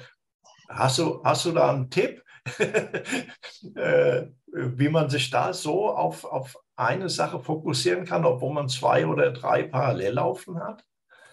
Hast 0.68 0.98
du, 0.98 1.22
hast 1.24 1.46
du 1.46 1.52
da 1.52 1.70
einen 1.70 1.90
Tipp, 1.90 2.22
äh, 3.74 4.26
wie 4.54 4.88
man 4.88 5.10
sich 5.10 5.30
da 5.30 5.52
so 5.52 5.90
auf, 5.90 6.24
auf 6.24 6.56
eine 6.76 7.08
Sache 7.08 7.40
fokussieren 7.40 8.04
kann, 8.04 8.24
obwohl 8.24 8.52
man 8.52 8.68
zwei 8.68 9.06
oder 9.06 9.32
drei 9.32 9.64
parallel 9.64 10.14
laufen 10.14 10.62
hat? 10.62 10.84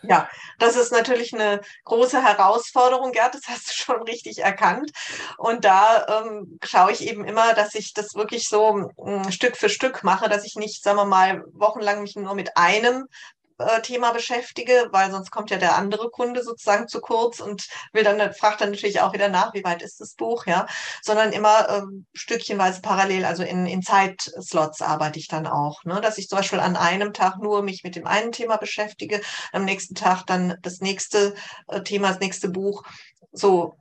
Ja, 0.04 0.28
das 0.58 0.76
ist 0.76 0.92
natürlich 0.92 1.32
eine 1.32 1.62
große 1.86 2.24
Herausforderung, 2.24 3.12
Gerd, 3.12 3.36
das 3.36 3.44
hast 3.48 3.70
du 3.70 3.74
schon 3.74 4.02
richtig 4.02 4.40
erkannt. 4.40 4.92
Und 5.38 5.64
da 5.64 6.24
ähm, 6.26 6.58
schaue 6.64 6.92
ich 6.92 7.08
eben 7.08 7.24
immer, 7.24 7.54
dass 7.54 7.76
ich 7.76 7.94
das 7.94 8.16
wirklich 8.16 8.50
so 8.50 8.90
äh, 9.06 9.32
Stück 9.32 9.56
für 9.58 9.70
Stück 9.70 10.04
mache, 10.04 10.28
dass 10.28 10.44
ich 10.44 10.56
nicht, 10.56 10.82
sagen 10.82 10.98
wir 10.98 11.06
mal, 11.06 11.44
wochenlang 11.54 12.02
mich 12.02 12.16
nur 12.16 12.34
mit 12.34 12.58
einem 12.58 13.06
Thema 13.82 14.12
beschäftige, 14.12 14.90
weil 14.92 15.12
sonst 15.12 15.32
kommt 15.32 15.50
ja 15.50 15.58
der 15.58 15.76
andere 15.76 16.10
Kunde 16.10 16.44
sozusagen 16.44 16.88
zu 16.88 17.02
kurz 17.02 17.40
und 17.40 17.68
will 17.94 18.04
dann, 18.04 18.34
fragt 18.34 18.62
dann 18.62 18.72
natürlich 18.72 19.02
auch 19.02 19.14
wieder 19.14 19.30
nach, 19.30 19.54
wie 19.54 19.64
weit 19.64 19.82
ist 19.82 20.00
das 20.02 20.14
Buch, 20.16 20.46
ja, 20.46 20.66
sondern 21.02 21.32
immer 21.32 21.70
ähm, 21.70 22.06
stückchenweise 22.14 22.82
parallel, 22.82 23.26
also 23.26 23.44
in, 23.44 23.66
in 23.66 23.82
Zeitslots 23.82 24.82
arbeite 24.82 25.20
ich 25.20 25.28
dann 25.28 25.48
auch, 25.48 25.84
ne? 25.84 26.02
dass 26.02 26.18
ich 26.18 26.28
zum 26.28 26.38
Beispiel 26.38 26.60
an 26.60 26.76
einem 26.76 27.14
Tag 27.14 27.38
nur 27.40 27.62
mich 27.62 27.84
mit 27.84 27.96
dem 27.96 28.08
einen 28.08 28.32
Thema 28.32 28.58
beschäftige, 28.58 29.22
am 29.52 29.66
nächsten 29.66 29.96
Tag 29.96 30.26
dann 30.26 30.58
das 30.62 30.80
nächste 30.80 31.36
äh, 31.68 31.82
Thema, 31.82 32.10
das 32.10 32.20
nächste 32.20 32.50
Buch 32.50 32.84
so 33.34 33.76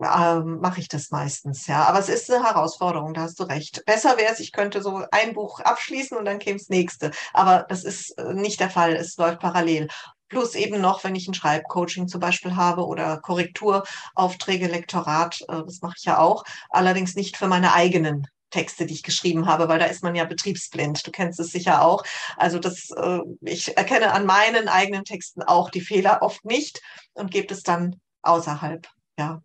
äh, 0.00 0.38
mache 0.40 0.80
ich 0.80 0.88
das 0.88 1.10
meistens, 1.10 1.66
ja. 1.66 1.84
Aber 1.84 1.98
es 1.98 2.08
ist 2.08 2.30
eine 2.30 2.44
Herausforderung, 2.44 3.14
da 3.14 3.22
hast 3.22 3.40
du 3.40 3.44
recht. 3.44 3.84
Besser 3.86 4.16
wäre 4.16 4.32
es, 4.32 4.40
ich 4.40 4.52
könnte 4.52 4.82
so 4.82 5.02
ein 5.10 5.34
Buch 5.34 5.60
abschließen 5.60 6.16
und 6.16 6.24
dann 6.24 6.38
käme 6.38 6.58
das 6.58 6.68
nächste. 6.68 7.10
Aber 7.32 7.66
das 7.68 7.84
ist 7.84 8.10
äh, 8.18 8.34
nicht 8.34 8.60
der 8.60 8.70
Fall. 8.70 8.94
Es 8.94 9.13
läuft 9.16 9.40
parallel. 9.40 9.88
Plus 10.28 10.54
eben 10.54 10.80
noch, 10.80 11.04
wenn 11.04 11.14
ich 11.14 11.28
ein 11.28 11.34
Schreibcoaching 11.34 12.08
zum 12.08 12.20
Beispiel 12.20 12.56
habe 12.56 12.86
oder 12.86 13.18
Korrekturaufträge, 13.18 14.66
Lektorat, 14.66 15.40
äh, 15.42 15.62
das 15.64 15.80
mache 15.80 15.94
ich 15.98 16.04
ja 16.04 16.18
auch. 16.18 16.44
Allerdings 16.70 17.14
nicht 17.14 17.36
für 17.36 17.46
meine 17.46 17.72
eigenen 17.74 18.26
Texte, 18.54 18.86
die 18.86 18.94
ich 18.94 19.02
geschrieben 19.02 19.46
habe, 19.46 19.68
weil 19.68 19.80
da 19.80 19.86
ist 19.86 20.04
man 20.04 20.14
ja 20.14 20.24
betriebsblind. 20.24 21.04
Du 21.06 21.10
kennst 21.10 21.40
es 21.40 21.50
sicher 21.50 21.84
auch. 21.84 22.04
Also 22.36 22.58
das, 22.58 22.90
äh, 22.96 23.18
ich 23.40 23.76
erkenne 23.76 24.12
an 24.12 24.26
meinen 24.26 24.68
eigenen 24.68 25.04
Texten 25.04 25.42
auch 25.42 25.70
die 25.70 25.80
Fehler 25.80 26.18
oft 26.22 26.44
nicht 26.44 26.80
und 27.14 27.32
gebe 27.32 27.52
es 27.52 27.62
dann 27.62 28.00
außerhalb. 28.22 28.86
Ja. 29.18 29.42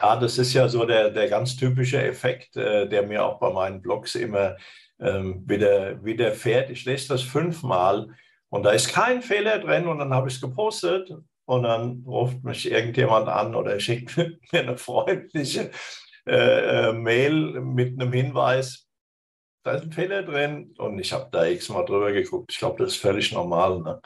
Ja, 0.00 0.16
das 0.16 0.38
ist 0.38 0.52
ja 0.52 0.68
so 0.68 0.84
der, 0.84 1.10
der 1.10 1.28
ganz 1.28 1.56
typische 1.56 2.02
Effekt, 2.02 2.56
äh, 2.56 2.86
der 2.88 3.04
mir 3.04 3.24
auch 3.24 3.38
bei 3.38 3.50
meinen 3.50 3.80
Blogs 3.80 4.14
immer 4.14 4.56
ähm, 5.00 5.42
wieder 5.46 6.04
widerfährt. 6.04 6.68
Ich 6.70 6.84
lese 6.84 7.08
das 7.08 7.22
fünfmal 7.22 8.08
und 8.54 8.62
da 8.62 8.70
ist 8.70 8.86
kein 8.86 9.20
Fehler 9.20 9.58
drin 9.58 9.88
und 9.88 9.98
dann 9.98 10.14
habe 10.14 10.28
ich 10.28 10.36
es 10.36 10.40
gepostet 10.40 11.10
und 11.44 11.64
dann 11.64 12.04
ruft 12.06 12.44
mich 12.44 12.70
irgendjemand 12.70 13.26
an 13.26 13.56
oder 13.56 13.80
schickt 13.80 14.16
mir 14.16 14.38
eine 14.52 14.78
freundliche 14.78 15.72
äh, 16.24 16.90
äh, 16.90 16.92
Mail 16.92 17.60
mit 17.60 18.00
einem 18.00 18.12
Hinweis, 18.12 18.86
da 19.64 19.72
ist 19.72 19.82
ein 19.82 19.92
Fehler 19.92 20.22
drin 20.22 20.72
und 20.78 21.00
ich 21.00 21.12
habe 21.12 21.28
da 21.32 21.46
x-mal 21.46 21.84
drüber 21.84 22.12
geguckt. 22.12 22.52
Ich 22.52 22.58
glaube, 22.60 22.84
das 22.84 22.92
ist 22.92 23.00
völlig 23.00 23.32
normal. 23.32 23.80
Ne? 23.80 24.00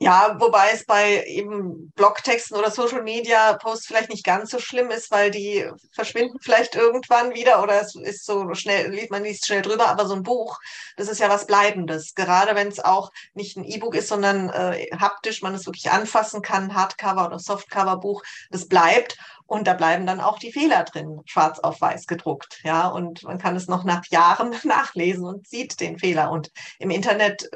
Ja, 0.00 0.36
wobei 0.38 0.70
es 0.72 0.86
bei 0.86 1.24
eben 1.24 1.90
Blogtexten 1.96 2.56
oder 2.56 2.70
Social 2.70 3.02
Media 3.02 3.54
Posts 3.54 3.86
vielleicht 3.86 4.10
nicht 4.10 4.24
ganz 4.24 4.50
so 4.50 4.60
schlimm 4.60 4.92
ist, 4.92 5.10
weil 5.10 5.32
die 5.32 5.68
verschwinden 5.92 6.38
vielleicht 6.40 6.76
irgendwann 6.76 7.34
wieder 7.34 7.60
oder 7.64 7.82
es 7.82 7.96
ist 7.96 8.24
so 8.24 8.54
schnell, 8.54 9.08
man 9.10 9.24
liest 9.24 9.46
schnell 9.46 9.60
drüber, 9.62 9.88
aber 9.88 10.06
so 10.06 10.14
ein 10.14 10.22
Buch, 10.22 10.60
das 10.96 11.08
ist 11.08 11.18
ja 11.18 11.28
was 11.28 11.46
Bleibendes. 11.46 12.14
Gerade 12.14 12.54
wenn 12.54 12.68
es 12.68 12.78
auch 12.78 13.10
nicht 13.34 13.56
ein 13.56 13.64
E-Book 13.64 13.96
ist, 13.96 14.06
sondern 14.06 14.50
äh, 14.50 14.86
haptisch, 14.96 15.42
man 15.42 15.54
es 15.56 15.66
wirklich 15.66 15.90
anfassen 15.90 16.42
kann, 16.42 16.76
Hardcover 16.76 17.26
oder 17.26 17.40
Softcover 17.40 17.96
Buch, 17.96 18.22
das 18.50 18.68
bleibt. 18.68 19.18
Und 19.48 19.66
da 19.66 19.72
bleiben 19.72 20.06
dann 20.06 20.20
auch 20.20 20.38
die 20.38 20.52
Fehler 20.52 20.84
drin, 20.84 21.22
schwarz 21.24 21.58
auf 21.58 21.80
weiß 21.80 22.06
gedruckt. 22.06 22.60
Ja, 22.64 22.86
und 22.88 23.22
man 23.22 23.38
kann 23.38 23.56
es 23.56 23.66
noch 23.66 23.82
nach 23.82 24.04
Jahren 24.10 24.54
nachlesen 24.64 25.24
und 25.24 25.48
sieht 25.48 25.80
den 25.80 25.98
Fehler. 25.98 26.30
Und 26.30 26.52
im 26.78 26.90
Internet, 26.90 27.48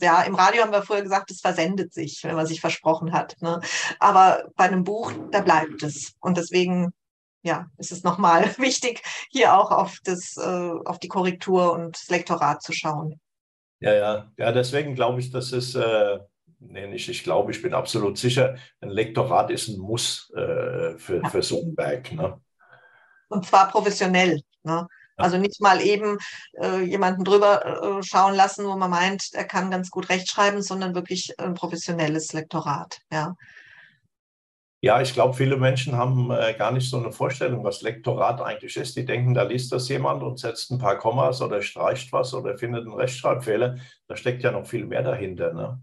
ja, 0.00 0.22
im 0.22 0.36
Radio 0.36 0.62
haben 0.62 0.72
wir 0.72 0.82
vorher 0.82 1.02
gesagt, 1.02 1.30
es 1.30 1.42
versendet 1.42 1.92
sich, 1.92 2.24
wenn 2.24 2.34
man 2.34 2.46
sich 2.46 2.62
versprochen 2.62 3.12
hat. 3.12 3.36
Ne? 3.42 3.60
Aber 4.00 4.44
bei 4.56 4.64
einem 4.64 4.84
Buch, 4.84 5.12
da 5.32 5.42
bleibt 5.42 5.82
es. 5.82 6.14
Und 6.18 6.38
deswegen, 6.38 6.94
ja, 7.42 7.66
ist 7.76 7.92
es 7.92 8.04
nochmal 8.04 8.44
wichtig, 8.56 9.02
hier 9.30 9.54
auch 9.54 9.70
auf 9.70 9.98
das, 10.02 10.38
äh, 10.38 10.70
auf 10.86 10.98
die 10.98 11.08
Korrektur 11.08 11.74
und 11.74 11.94
das 11.94 12.08
Lektorat 12.08 12.62
zu 12.62 12.72
schauen. 12.72 13.20
Ja, 13.80 13.92
ja, 13.92 14.32
ja, 14.38 14.50
deswegen 14.50 14.94
glaube 14.94 15.20
ich, 15.20 15.30
dass 15.30 15.52
es 15.52 15.74
äh, 15.74 16.18
nee, 16.60 16.86
nicht 16.86 17.08
ich 17.08 17.22
glaube, 17.24 17.52
ich 17.52 17.62
bin 17.62 17.74
absolut 17.74 18.18
sicher, 18.18 18.56
ein 18.80 18.90
Lektorat 18.90 19.50
ist 19.50 19.68
ein 19.68 19.78
Muss 19.78 20.32
äh, 20.36 20.96
für, 20.98 21.20
ja. 21.22 21.28
für 21.28 21.42
so 21.42 21.62
ein 21.62 21.76
Werk. 21.76 22.12
Ne? 22.12 22.40
Und 23.28 23.46
zwar 23.46 23.68
professionell. 23.68 24.40
Ne? 24.62 24.86
Also 25.16 25.38
nicht 25.38 25.60
mal 25.60 25.80
eben 25.80 26.18
äh, 26.60 26.82
jemanden 26.82 27.24
drüber 27.24 27.98
äh, 27.98 28.02
schauen 28.02 28.34
lassen, 28.34 28.66
wo 28.66 28.76
man 28.76 28.90
meint, 28.90 29.28
er 29.32 29.44
kann 29.44 29.70
ganz 29.70 29.90
gut 29.90 30.08
rechtschreiben, 30.08 30.60
sondern 30.62 30.94
wirklich 30.94 31.38
ein 31.38 31.54
professionelles 31.54 32.32
Lektorat. 32.32 33.00
Ja. 33.12 33.34
Ja, 34.80 35.00
ich 35.00 35.14
glaube, 35.14 35.32
viele 35.32 35.56
Menschen 35.56 35.96
haben 35.96 36.30
äh, 36.30 36.52
gar 36.58 36.70
nicht 36.70 36.90
so 36.90 36.98
eine 36.98 37.10
Vorstellung, 37.10 37.64
was 37.64 37.80
Lektorat 37.80 38.42
eigentlich 38.42 38.76
ist. 38.76 38.94
Die 38.96 39.06
denken, 39.06 39.32
da 39.32 39.42
liest 39.42 39.72
das 39.72 39.88
jemand 39.88 40.22
und 40.22 40.38
setzt 40.38 40.70
ein 40.70 40.78
paar 40.78 40.98
Kommas 40.98 41.40
oder 41.40 41.62
streicht 41.62 42.12
was 42.12 42.34
oder 42.34 42.58
findet 42.58 42.84
einen 42.84 42.92
Rechtschreibfehler. 42.92 43.76
Da 44.08 44.16
steckt 44.16 44.42
ja 44.42 44.50
noch 44.50 44.66
viel 44.66 44.84
mehr 44.84 45.02
dahinter. 45.02 45.54
Ne? 45.54 45.80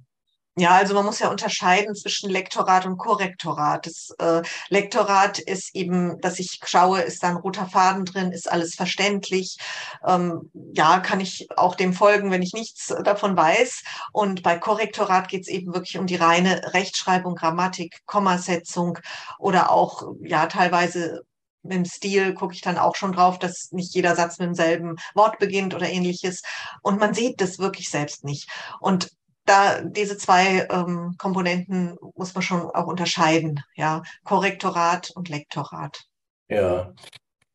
Ja, 0.58 0.72
also 0.72 0.94
man 0.94 1.06
muss 1.06 1.20
ja 1.20 1.30
unterscheiden 1.30 1.96
zwischen 1.96 2.30
Lektorat 2.30 2.86
und 2.86 2.98
Korrektorat. 2.98 3.86
Das 3.86 4.10
äh, 4.20 4.42
Lektorat 4.68 5.40
ist 5.40 5.74
eben, 5.74 6.20
dass 6.20 6.40
ich 6.40 6.60
schaue, 6.66 7.00
ist 7.02 7.24
da 7.24 7.30
ein 7.30 7.38
roter 7.38 7.68
Faden 7.68 8.04
drin, 8.04 8.34
ist 8.34 8.52
alles 8.52 8.76
verständlich. 8.76 9.58
Ähm, 10.06 10.52
ja, 10.74 11.00
kann 11.00 11.22
ich 11.22 11.48
auch 11.56 11.76
dem 11.76 11.94
folgen, 11.94 12.32
wenn 12.32 12.42
ich 12.42 12.52
nichts 12.52 12.94
davon 13.06 13.38
weiß. 13.38 13.84
Und 14.12 14.44
bei 14.44 14.58
Korrektorat 14.58 15.30
geht 15.30 15.44
es 15.44 15.48
eben 15.48 15.74
wirklich 15.74 15.98
um 15.98 16.06
die 16.06 16.18
reine 16.18 16.74
Rechtschreibung, 16.74 17.36
Grammatik, 17.36 18.02
Kommasetzung 18.06 19.00
oder 19.40 19.72
auch 19.72 20.04
ja 20.22 20.48
teilweise 20.48 21.22
dem 21.64 21.86
Stil 21.86 22.34
gucke 22.34 22.54
ich 22.56 22.62
dann 22.62 22.78
auch 22.78 22.96
schon 22.96 23.14
drauf, 23.14 23.40
dass 23.40 23.72
nicht 23.72 23.94
jeder 23.94 24.16
Satz 24.16 24.40
mit 24.40 24.48
demselben 24.48 24.96
Wort 25.14 25.40
beginnt 25.40 25.74
oder 25.76 25.88
ähnliches. 25.88 26.42
Und 26.82 27.00
man 27.00 27.14
sieht 27.14 27.40
das 27.40 27.60
wirklich 27.60 27.90
selbst 27.90 28.24
nicht. 28.24 28.50
Und 28.80 29.12
da 29.46 29.82
diese 29.82 30.18
zwei 30.18 30.68
ähm, 30.70 31.16
Komponenten 31.18 31.98
muss 32.16 32.34
man 32.34 32.42
schon 32.42 32.62
auch 32.62 32.88
unterscheiden, 32.88 33.62
ja, 33.76 34.04
Korrektorat 34.24 35.12
und 35.16 35.30
Lektorat. 35.30 36.04
Ja, 36.48 36.94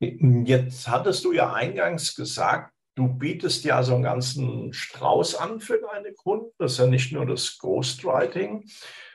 jetzt 0.01 0.89
hattest 0.89 1.25
du 1.25 1.33
ja 1.33 1.53
eingangs 1.53 2.15
gesagt, 2.15 2.73
du 2.97 3.09
bietest 3.09 3.65
ja 3.65 3.83
so 3.83 3.95
einen 3.95 4.03
ganzen 4.03 4.73
Strauß 4.73 5.37
an 5.37 5.61
für 5.61 5.79
deine 5.79 6.13
Kunden. 6.13 6.51
Das 6.59 6.73
ist 6.73 6.79
ja 6.79 6.87
nicht 6.87 7.13
nur 7.13 7.27
das 7.27 7.59
Ghostwriting. 7.59 8.65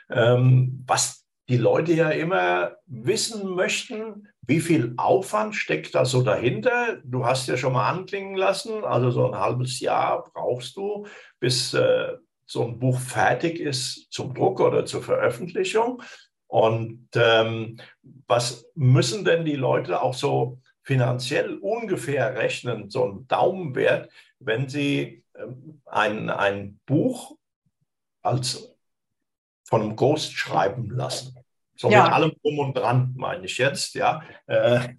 Ähm, 0.09 0.83
was 0.87 1.25
die 1.49 1.57
Leute 1.57 1.93
ja 1.93 2.09
immer 2.09 2.77
wissen 2.85 3.49
möchten, 3.55 4.27
wie 4.47 4.59
viel 4.59 4.93
Aufwand 4.97 5.55
steckt 5.55 5.95
da 5.95 6.05
so 6.05 6.21
dahinter? 6.21 7.01
Du 7.03 7.25
hast 7.25 7.47
ja 7.47 7.57
schon 7.57 7.73
mal 7.73 7.89
anklingen 7.89 8.35
lassen, 8.35 8.83
also 8.83 9.11
so 9.11 9.27
ein 9.27 9.39
halbes 9.39 9.79
Jahr 9.79 10.23
brauchst 10.33 10.77
du, 10.77 11.07
bis 11.39 11.73
äh, 11.73 12.13
so 12.51 12.67
ein 12.67 12.79
Buch 12.79 12.99
fertig 12.99 13.61
ist 13.61 14.11
zum 14.11 14.33
Druck 14.33 14.59
oder 14.59 14.85
zur 14.85 15.01
Veröffentlichung. 15.01 16.01
Und 16.47 17.07
ähm, 17.15 17.79
was 18.27 18.65
müssen 18.75 19.23
denn 19.23 19.45
die 19.45 19.55
Leute 19.55 20.01
auch 20.01 20.13
so 20.13 20.59
finanziell 20.83 21.57
ungefähr 21.59 22.35
rechnen, 22.35 22.89
so 22.89 23.05
ein 23.05 23.27
Daumenwert, 23.29 24.11
wenn 24.39 24.67
sie 24.67 25.23
ähm, 25.33 25.81
ein, 25.85 26.29
ein 26.29 26.81
Buch 26.85 27.37
als 28.21 28.75
von 29.63 29.81
einem 29.81 29.95
Ghost 29.95 30.33
schreiben 30.33 30.89
lassen? 30.89 31.39
So 31.77 31.89
ja. 31.89 32.03
mit 32.03 32.11
allem 32.11 32.33
drum 32.41 32.59
und 32.59 32.77
dran, 32.77 33.13
meine 33.15 33.45
ich 33.45 33.57
jetzt, 33.57 33.95
ja, 33.95 34.21
äh, 34.47 34.89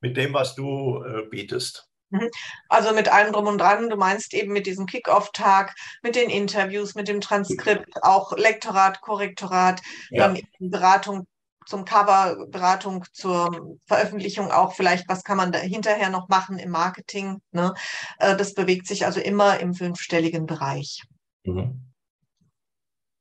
mit 0.00 0.16
dem, 0.16 0.32
was 0.32 0.54
du 0.54 1.02
äh, 1.02 1.26
bietest. 1.28 1.89
Mhm. 2.10 2.28
Also 2.68 2.92
mit 2.94 3.08
allem 3.08 3.32
drum 3.32 3.46
und 3.46 3.58
dran, 3.58 3.88
du 3.88 3.96
meinst 3.96 4.34
eben 4.34 4.52
mit 4.52 4.66
diesem 4.66 4.86
Kick-Off-Tag, 4.86 5.74
mit 6.02 6.16
den 6.16 6.30
Interviews, 6.30 6.94
mit 6.94 7.08
dem 7.08 7.20
Transkript, 7.20 8.02
auch 8.02 8.36
Lektorat, 8.36 9.00
Korrektorat, 9.00 9.80
ja. 10.10 10.28
dann 10.28 10.40
Beratung 10.58 11.26
zum 11.66 11.84
Cover, 11.84 12.46
Beratung 12.48 13.04
zur 13.12 13.78
Veröffentlichung 13.86 14.50
auch 14.50 14.72
vielleicht, 14.72 15.08
was 15.08 15.22
kann 15.22 15.36
man 15.36 15.52
da 15.52 15.58
hinterher 15.58 16.10
noch 16.10 16.28
machen 16.28 16.58
im 16.58 16.70
Marketing. 16.70 17.40
Ne? 17.52 17.74
Äh, 18.18 18.36
das 18.36 18.54
bewegt 18.54 18.86
sich 18.88 19.06
also 19.06 19.20
immer 19.20 19.60
im 19.60 19.74
fünfstelligen 19.74 20.46
Bereich. 20.46 21.02
Mhm. 21.44 21.90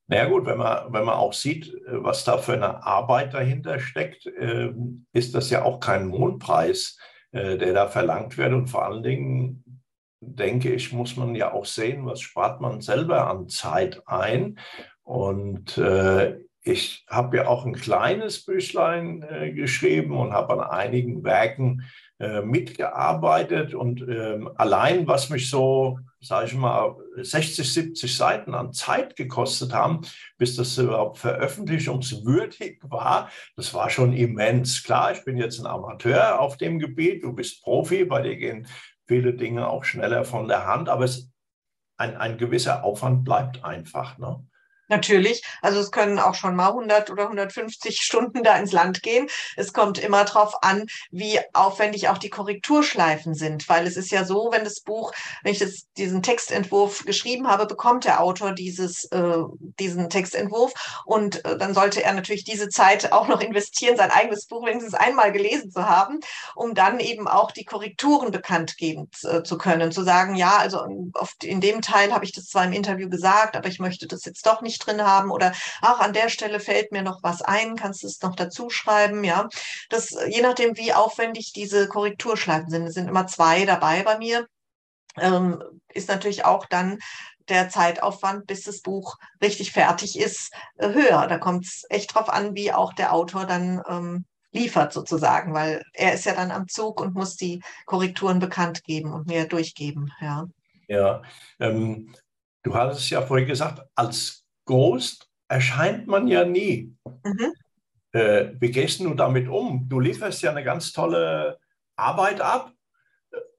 Naja 0.08 0.26
gut, 0.26 0.48
wenn 0.48 0.58
man, 0.58 0.92
wenn 0.92 1.06
man 1.06 1.16
auch 1.16 1.34
sieht, 1.34 1.68
äh, 1.68 2.04
was 2.04 2.24
da 2.24 2.40
für 2.40 2.54
eine 2.54 2.84
Arbeit 2.84 3.36
dahinter 3.36 3.80
steckt, 3.80 4.26
ähm, 4.40 5.06
ist 5.14 5.36
das 5.36 5.52
ja 5.52 5.64
auch 5.64 5.80
kein 5.80 6.08
Mondpreis. 6.08 6.98
Äh, 7.32 7.58
der 7.60 7.74
da 7.74 7.88
verlangt 7.88 8.40
wird. 8.40 8.54
Und 8.54 8.68
vor 8.68 8.86
allen 8.86 9.04
Dingen, 9.04 9.64
denke 10.20 10.74
ich, 10.74 10.92
muss 10.92 11.16
man 11.16 11.36
ja 11.36 11.54
auch 11.54 11.66
sehen, 11.66 12.06
was 12.08 12.22
spart 12.22 12.60
man 12.60 12.82
selber 12.82 13.30
an 13.30 13.50
Zeit 13.50 14.02
ein. 14.08 14.58
Und 15.04 15.78
äh, 15.78 16.40
ich 16.64 17.06
habe 17.08 17.38
ja 17.38 17.48
auch 17.48 17.66
ein 17.66 17.76
kleines 17.76 18.46
Büchlein 18.46 19.22
äh, 19.22 19.52
geschrieben 19.52 20.18
und 20.18 20.34
habe 20.34 20.54
an 20.54 20.72
einigen 20.72 21.24
Werken 21.24 21.84
äh, 22.20 22.42
mitgearbeitet. 22.42 23.74
Und 23.74 24.02
ähm, 24.02 24.50
allein, 24.56 25.08
was 25.08 25.30
mich 25.30 25.50
so, 25.50 26.00
sage 26.20 26.48
ich 26.48 26.54
mal, 26.54 26.96
60, 27.16 27.74
70 27.74 28.18
Seiten 28.18 28.54
an 28.54 28.74
Zeit 28.74 29.16
gekostet 29.16 29.74
haben, 29.74 30.02
bis 30.38 30.56
das 30.56 30.78
überhaupt 30.78 31.18
veröffentlichungswürdig 31.18 32.80
war, 32.84 33.30
das 33.56 33.74
war 33.74 33.90
schon 33.90 34.14
immens. 34.14 34.84
Klar, 34.84 35.14
ich 35.14 35.24
bin 35.24 35.38
jetzt 35.38 35.60
ein 35.60 35.66
Amateur 35.66 36.40
auf 36.40 36.58
dem 36.58 36.78
Gebiet, 36.80 37.24
du 37.24 37.34
bist 37.34 37.64
Profi, 37.64 38.04
bei 38.04 38.22
dir 38.22 38.36
gehen 38.36 38.68
viele 39.08 39.34
Dinge 39.34 39.68
auch 39.68 39.86
schneller 39.86 40.24
von 40.24 40.48
der 40.48 40.68
Hand, 40.68 40.88
aber 40.88 41.06
es, 41.06 41.32
ein, 41.98 42.16
ein 42.16 42.38
gewisser 42.38 42.84
Aufwand 42.84 43.26
bleibt 43.26 43.64
einfach. 43.64 44.18
Ne? 44.18 44.46
Natürlich, 44.90 45.44
also 45.62 45.80
es 45.80 45.92
können 45.92 46.20
auch 46.20 46.34
schon 46.34 46.56
mal 46.56 46.70
100 46.70 47.12
oder 47.12 47.24
150 47.24 47.98
Stunden 48.02 48.44
da 48.44 48.58
ins 48.58 48.72
Land 48.72 49.04
gehen. 49.04 49.28
Es 49.56 49.72
kommt 49.72 50.00
immer 50.00 50.26
darauf 50.26 50.64
an, 50.64 50.88
wie 51.12 51.40
aufwendig 51.54 52.10
auch 52.10 52.18
die 52.18 52.30
Korrekturschleifen 52.30 53.36
sind, 53.36 53.70
weil 53.70 53.86
es 53.88 53.98
ist 53.98 54.12
ja 54.12 54.26
so, 54.26 54.50
wenn 54.52 54.64
das 54.64 54.82
Buch, 54.82 55.14
wenn 55.44 55.54
ich 55.54 55.60
das, 55.60 55.88
diesen 55.98 56.24
Textentwurf 56.24 57.06
geschrieben 57.06 57.48
habe, 57.48 57.68
bekommt 57.68 58.06
der 58.06 58.22
Autor 58.22 58.54
dieses, 58.54 59.06
äh, 59.06 59.38
diesen 59.80 60.10
Textentwurf 60.10 60.74
und 61.06 61.46
äh, 61.46 61.58
dann 61.58 61.74
sollte 61.74 62.04
er 62.04 62.14
natürlich 62.14 62.44
diese 62.44 62.70
Zeit 62.70 63.12
auch 63.12 63.28
noch 63.28 63.42
investieren, 63.42 63.96
sein 63.96 64.12
eigenes 64.12 64.48
Buch 64.48 64.66
wenigstens 64.66 64.96
einmal 64.96 65.32
gelesen 65.32 65.72
zu 65.72 65.88
haben, 65.88 66.20
um 66.56 66.74
dann 66.74 67.00
eben 67.00 67.28
auch 67.28 67.52
die 67.52 67.66
Korrekturen 67.66 68.32
bekannt 68.32 68.78
geben 68.78 69.10
äh, 69.24 69.44
zu 69.44 69.58
können, 69.58 69.92
zu 69.92 70.04
sagen, 70.04 70.36
ja, 70.36 70.58
also 70.58 70.86
oft 71.14 71.44
in 71.44 71.62
dem 71.62 71.82
Teil 71.82 72.12
habe 72.14 72.26
ich 72.26 72.32
das 72.32 72.46
zwar 72.46 72.66
im 72.66 72.74
Interview 72.74 73.10
gesagt, 73.10 73.56
aber 73.56 73.68
ich 73.68 73.80
möchte 73.80 74.08
das 74.08 74.26
jetzt 74.26 74.46
doch 74.46 74.62
nicht 74.62 74.79
drin 74.80 75.02
haben 75.04 75.32
oder 75.32 75.54
ach, 75.82 76.00
an 76.00 76.14
der 76.14 76.30
Stelle 76.30 76.60
fällt 76.60 76.92
mir 76.92 77.04
noch 77.04 77.22
was 77.24 77.42
ein, 77.42 77.76
kannst 77.76 78.04
du 78.04 78.08
es 78.08 78.22
noch 78.22 78.36
dazu 78.36 78.70
schreiben, 78.70 79.24
ja. 79.24 79.48
Das, 79.90 80.16
je 80.28 80.42
nachdem, 80.42 80.78
wie 80.78 80.94
aufwendig 80.94 81.54
diese 81.54 81.88
Korrekturschleifen 81.88 82.70
sind, 82.70 82.88
es 82.88 82.94
sind 82.94 83.08
immer 83.08 83.28
zwei 83.28 83.66
dabei 83.66 84.04
bei 84.04 84.18
mir, 84.18 84.48
ähm, 85.18 85.62
ist 85.94 86.10
natürlich 86.10 86.46
auch 86.46 86.66
dann 86.66 87.00
der 87.50 87.70
Zeitaufwand, 87.70 88.48
bis 88.48 88.64
das 88.64 88.82
Buch 88.82 89.18
richtig 89.42 89.72
fertig 89.72 90.20
ist, 90.20 90.54
äh, 90.78 90.90
höher. 90.90 91.28
Da 91.28 91.38
kommt 91.38 91.66
es 91.66 91.86
echt 91.90 92.14
drauf 92.14 92.30
an, 92.30 92.56
wie 92.56 92.72
auch 92.72 92.94
der 92.94 93.14
Autor 93.14 93.46
dann 93.46 93.82
ähm, 93.90 94.26
liefert 94.52 94.94
sozusagen, 94.94 95.54
weil 95.54 95.84
er 95.94 96.14
ist 96.14 96.26
ja 96.26 96.34
dann 96.34 96.52
am 96.52 96.68
Zug 96.68 97.02
und 97.02 97.14
muss 97.14 97.36
die 97.36 97.62
Korrekturen 97.86 98.40
bekannt 98.40 98.84
geben 98.84 99.14
und 99.14 99.28
mir 99.28 99.48
durchgeben. 99.48 100.12
Ja, 100.22 100.48
ja 100.88 101.22
ähm, 101.60 102.14
du 102.64 102.74
hattest 102.74 103.02
es 103.02 103.10
ja 103.10 103.22
vorhin 103.22 103.48
gesagt, 103.48 103.82
als 103.96 104.46
Ghost 104.70 105.28
erscheint 105.48 106.06
man 106.06 106.28
ja 106.28 106.46
nie. 106.46 106.96
Mhm. 107.24 107.54
Äh, 108.12 108.52
wie 108.60 108.70
gehst 108.70 109.00
du 109.00 109.16
damit 109.16 109.48
um? 109.48 109.90
Du 109.90 110.00
lieferst 110.00 110.44
ja 110.44 110.52
eine 110.52 110.64
ganz 110.64 110.92
tolle 110.92 111.58
Arbeit 111.96 112.40
ab 112.40 112.72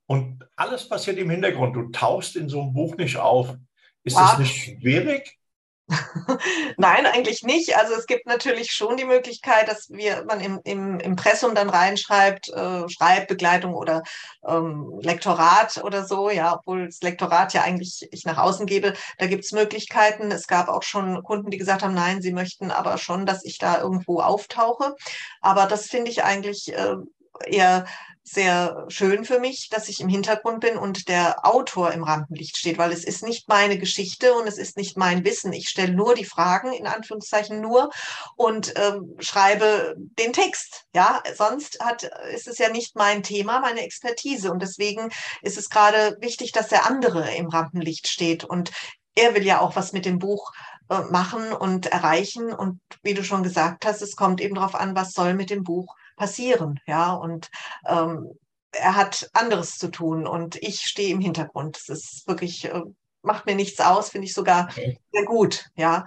und 0.07 0.46
alles 0.55 0.88
passiert 0.88 1.18
im 1.18 1.29
Hintergrund. 1.29 1.75
Du 1.75 1.88
tauchst 1.90 2.37
in 2.37 2.49
so 2.49 2.62
einem 2.62 2.73
Buch 2.73 2.96
nicht 2.96 3.16
auf. 3.16 3.57
Ist 4.05 4.16
ja. 4.16 4.23
das 4.23 4.38
nicht 4.38 4.79
schwierig? 4.81 5.39
Nein, 6.76 7.07
eigentlich 7.07 7.42
nicht. 7.42 7.76
Also 7.76 7.94
es 7.94 8.07
gibt 8.07 8.26
natürlich 8.26 8.70
schon 8.70 8.96
die 8.96 9.05
Möglichkeit, 9.05 9.68
dass 9.68 9.90
wir, 9.90 10.24
man 10.24 10.40
im, 10.40 10.61
im 10.64 11.00
Impressum 11.00 11.55
dann 11.55 11.68
reinschreibt, 11.68 12.48
äh, 12.50 12.88
Schreibbegleitung 12.88 13.74
oder 13.74 14.03
ähm, 14.46 14.98
Lektorat 15.03 15.83
oder 15.83 16.05
so, 16.05 16.31
ja, 16.31 16.55
obwohl 16.55 16.87
das 16.87 17.00
Lektorat 17.03 17.55
ja 17.55 17.62
eigentlich 17.62 18.09
ich 18.12 18.24
nach 18.24 18.38
außen 18.38 18.66
gebe. 18.66 18.94
Da 19.18 19.26
gibt 19.26 19.44
es 19.44 19.53
Möglichkeiten. 19.53 20.31
Es 20.31 20.46
gab 20.46 20.68
auch 20.68 20.83
schon 20.83 21.22
Kunden, 21.22 21.50
die 21.50 21.59
gesagt 21.59 21.83
haben, 21.83 21.94
nein, 21.94 22.22
sie 22.22 22.33
möchten 22.33 22.70
aber 22.70 22.98
schon, 22.98 23.26
dass 23.26 23.44
ich 23.44 23.59
da 23.59 23.81
irgendwo 23.81 24.20
auftauche. 24.20 24.94
Aber 25.40 25.66
das 25.66 25.87
finde 25.87 26.11
ich 26.11 26.22
eigentlich 26.22 26.72
äh, 26.72 26.96
eher 27.46 27.87
sehr 28.23 28.85
schön 28.89 29.25
für 29.25 29.41
mich, 29.41 29.69
dass 29.71 29.89
ich 29.89 30.01
im 30.01 30.09
Hintergrund 30.09 30.61
bin 30.61 30.77
und 30.77 31.09
der 31.09 31.47
Autor 31.47 31.93
im 31.93 32.05
Rampenlicht 32.05 32.57
steht, 32.57 32.79
weil 32.79 32.93
es 32.93 33.05
ist 33.05 33.23
nicht 33.23 33.49
meine 33.49 33.79
Geschichte 33.79 34.35
und 34.35 34.47
es 34.47 34.59
ist 34.59 34.77
nicht 34.77 34.97
mein 34.97 35.25
Wissen. 35.25 35.53
Ich 35.53 35.69
stelle 35.69 35.93
nur 35.95 36.15
die 36.15 36.25
Fragen, 36.25 36.73
in 36.73 36.87
Anführungszeichen 36.87 37.61
nur, 37.61 37.91
und 38.37 38.75
ähm, 38.77 39.17
schreibe 39.19 39.95
den 39.97 40.33
Text. 40.33 40.85
Ja, 40.95 41.23
sonst 41.35 41.81
hat, 41.81 42.05
ist 42.35 42.47
es 42.47 42.59
ja 42.59 42.71
nicht 42.71 42.95
mein 42.95 43.23
Thema, 43.23 43.61
meine 43.61 43.83
Expertise. 43.83 44.51
Und 44.53 44.61
deswegen 44.61 45.11
ist 45.43 45.59
es 45.59 45.71
gerade 45.71 46.17
wichtig, 46.21 46.53
dass 46.53 46.69
der 46.69 46.87
andere 46.87 47.35
im 47.35 47.49
Rampenlicht 47.49 48.07
steht. 48.07 48.45
Und 48.45 48.71
er 49.15 49.35
will 49.35 49.45
ja 49.45 49.61
auch 49.61 49.77
was 49.77 49.93
mit 49.93 50.05
dem 50.05 50.19
Buch 50.19 50.53
äh, 50.89 51.01
machen 51.11 51.53
und 51.53 51.87
erreichen. 51.87 52.53
Und 52.53 52.81
wie 53.03 53.15
du 53.15 53.25
schon 53.25 53.43
gesagt 53.43 53.87
hast, 53.87 54.03
es 54.03 54.15
kommt 54.15 54.41
eben 54.41 54.55
darauf 54.55 54.75
an, 54.75 54.95
was 54.95 55.13
soll 55.13 55.35
mit 55.35 55.51
dem 55.51 55.65
Buch 55.65 55.97
passieren, 56.21 56.79
ja. 56.87 57.15
Und 57.15 57.49
ähm, 57.89 58.39
er 58.73 58.95
hat 58.95 59.31
anderes 59.33 59.79
zu 59.79 59.91
tun 59.91 60.27
und 60.27 60.57
ich 60.57 60.83
stehe 60.83 61.11
im 61.11 61.21
Hintergrund. 61.21 61.77
Das 61.89 61.89
ist 61.89 62.29
wirklich, 62.29 62.67
äh, 62.67 62.83
macht 63.23 63.47
mir 63.47 63.55
nichts 63.55 63.81
aus, 63.81 64.11
finde 64.11 64.27
ich 64.27 64.35
sogar 64.35 64.71
sehr 64.71 65.25
gut, 65.25 65.71
ja. 65.77 66.05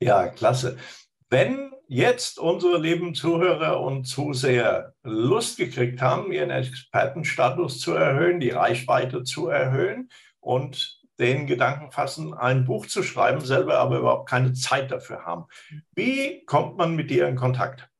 Ja, 0.00 0.28
klasse. 0.28 0.76
Wenn 1.30 1.72
jetzt 1.86 2.40
unsere 2.40 2.78
lieben 2.78 3.14
Zuhörer 3.14 3.80
und 3.80 4.06
Zuseher 4.06 4.92
Lust 5.04 5.56
gekriegt 5.56 6.02
haben, 6.02 6.32
ihren 6.32 6.50
Expertenstatus 6.50 7.78
zu 7.78 7.92
erhöhen, 7.92 8.40
die 8.40 8.50
Reichweite 8.50 9.22
zu 9.22 9.46
erhöhen 9.46 10.10
und 10.40 11.00
den 11.20 11.46
Gedanken 11.46 11.92
fassen, 11.92 12.34
ein 12.34 12.64
Buch 12.64 12.86
zu 12.86 13.04
schreiben, 13.04 13.40
selber 13.40 13.78
aber 13.78 13.98
überhaupt 13.98 14.28
keine 14.28 14.52
Zeit 14.52 14.90
dafür 14.90 15.24
haben. 15.24 15.44
Wie 15.94 16.44
kommt 16.44 16.76
man 16.76 16.96
mit 16.96 17.08
dir 17.10 17.28
in 17.28 17.36
Kontakt? 17.36 17.91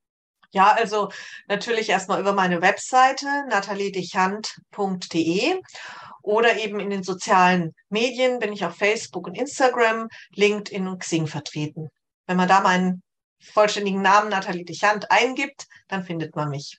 Ja, 0.52 0.72
also 0.72 1.10
natürlich 1.48 1.88
erstmal 1.88 2.20
über 2.20 2.34
meine 2.34 2.60
Webseite 2.60 3.26
nataliedechant.de 3.48 5.60
oder 6.22 6.56
eben 6.58 6.78
in 6.78 6.90
den 6.90 7.02
sozialen 7.02 7.74
Medien 7.88 8.38
bin 8.38 8.52
ich 8.52 8.64
auf 8.64 8.76
Facebook 8.76 9.26
und 9.26 9.36
Instagram, 9.36 10.08
LinkedIn 10.34 10.86
und 10.86 11.00
Xing 11.00 11.26
vertreten. 11.26 11.88
Wenn 12.26 12.36
man 12.36 12.48
da 12.48 12.60
meinen 12.60 13.02
vollständigen 13.40 14.02
Namen 14.02 14.28
Nathalie 14.28 14.64
Dechant 14.64 15.10
eingibt, 15.10 15.66
dann 15.88 16.04
findet 16.04 16.36
man 16.36 16.50
mich. 16.50 16.78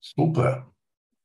Super. 0.00 0.70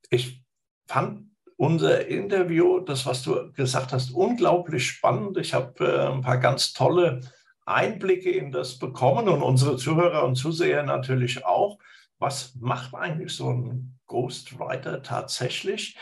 Ich 0.10 0.41
fand 0.88 1.31
unser 1.58 2.08
Interview, 2.08 2.79
das, 2.79 3.05
was 3.05 3.23
du 3.23 3.51
gesagt 3.53 3.93
hast, 3.93 4.12
unglaublich 4.12 4.88
spannend. 4.88 5.38
Ich 5.38 5.53
habe 5.53 5.86
äh, 5.86 6.13
ein 6.13 6.21
paar 6.21 6.38
ganz 6.38 6.73
tolle 6.73 7.21
Einblicke 7.65 8.30
in 8.30 8.51
das 8.51 8.78
bekommen 8.78 9.28
und 9.28 9.41
unsere 9.41 9.78
Zuhörer 9.78 10.23
und 10.23 10.36
Zuseher 10.36 10.84
natürlich 10.84 11.45
auch. 11.45 11.80
Was 12.19 12.56
macht 12.56 12.93
eigentlich 12.93 13.36
so 13.36 13.49
ein 13.49 13.99
Ghostwriter 14.08 15.01
tatsächlich? 15.04 15.97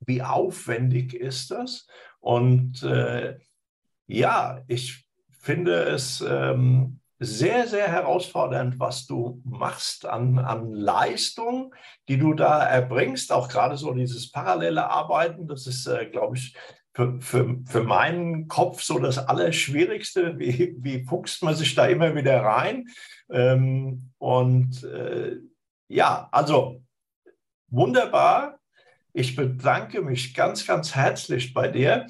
Wie 0.00 0.22
aufwendig 0.22 1.14
ist 1.14 1.50
das? 1.50 1.86
Und 2.20 2.82
äh, 2.82 3.38
ja, 4.06 4.62
ich 4.68 5.06
finde 5.30 5.82
es 5.84 6.24
ähm, 6.26 7.00
sehr, 7.18 7.66
sehr 7.66 7.88
herausfordernd, 7.88 8.78
was 8.78 9.06
du 9.06 9.40
machst 9.44 10.06
an, 10.06 10.38
an 10.38 10.72
Leistung, 10.72 11.74
die 12.08 12.18
du 12.18 12.34
da 12.34 12.64
erbringst. 12.64 13.32
Auch 13.32 13.48
gerade 13.48 13.76
so 13.76 13.92
dieses 13.92 14.30
parallele 14.30 14.88
Arbeiten, 14.88 15.46
das 15.46 15.66
ist, 15.66 15.86
äh, 15.86 16.06
glaube 16.06 16.36
ich, 16.36 16.56
für, 16.94 17.20
für, 17.20 17.56
für 17.66 17.82
meinen 17.82 18.48
Kopf 18.48 18.82
so 18.82 18.98
das 18.98 19.18
Allerschwierigste. 19.18 20.38
Wie, 20.38 20.76
wie 20.78 21.04
fuchst 21.04 21.42
man 21.42 21.54
sich 21.54 21.74
da 21.74 21.86
immer 21.86 22.14
wieder 22.14 22.40
rein? 22.40 22.88
Ähm, 23.30 24.10
und 24.18 24.84
äh, 24.84 25.36
ja, 25.88 26.28
also 26.30 26.82
wunderbar. 27.68 28.60
Ich 29.12 29.36
bedanke 29.36 30.02
mich 30.02 30.34
ganz, 30.34 30.66
ganz 30.66 30.94
herzlich 30.94 31.52
bei 31.52 31.68
dir. 31.68 32.06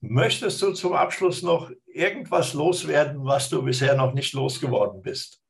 Möchtest 0.00 0.60
du 0.60 0.72
zum 0.72 0.94
Abschluss 0.94 1.42
noch 1.42 1.70
irgendwas 1.86 2.54
loswerden, 2.54 3.24
was 3.24 3.48
du 3.48 3.62
bisher 3.62 3.94
noch 3.94 4.14
nicht 4.14 4.34
losgeworden 4.34 5.02
bist? 5.02 5.43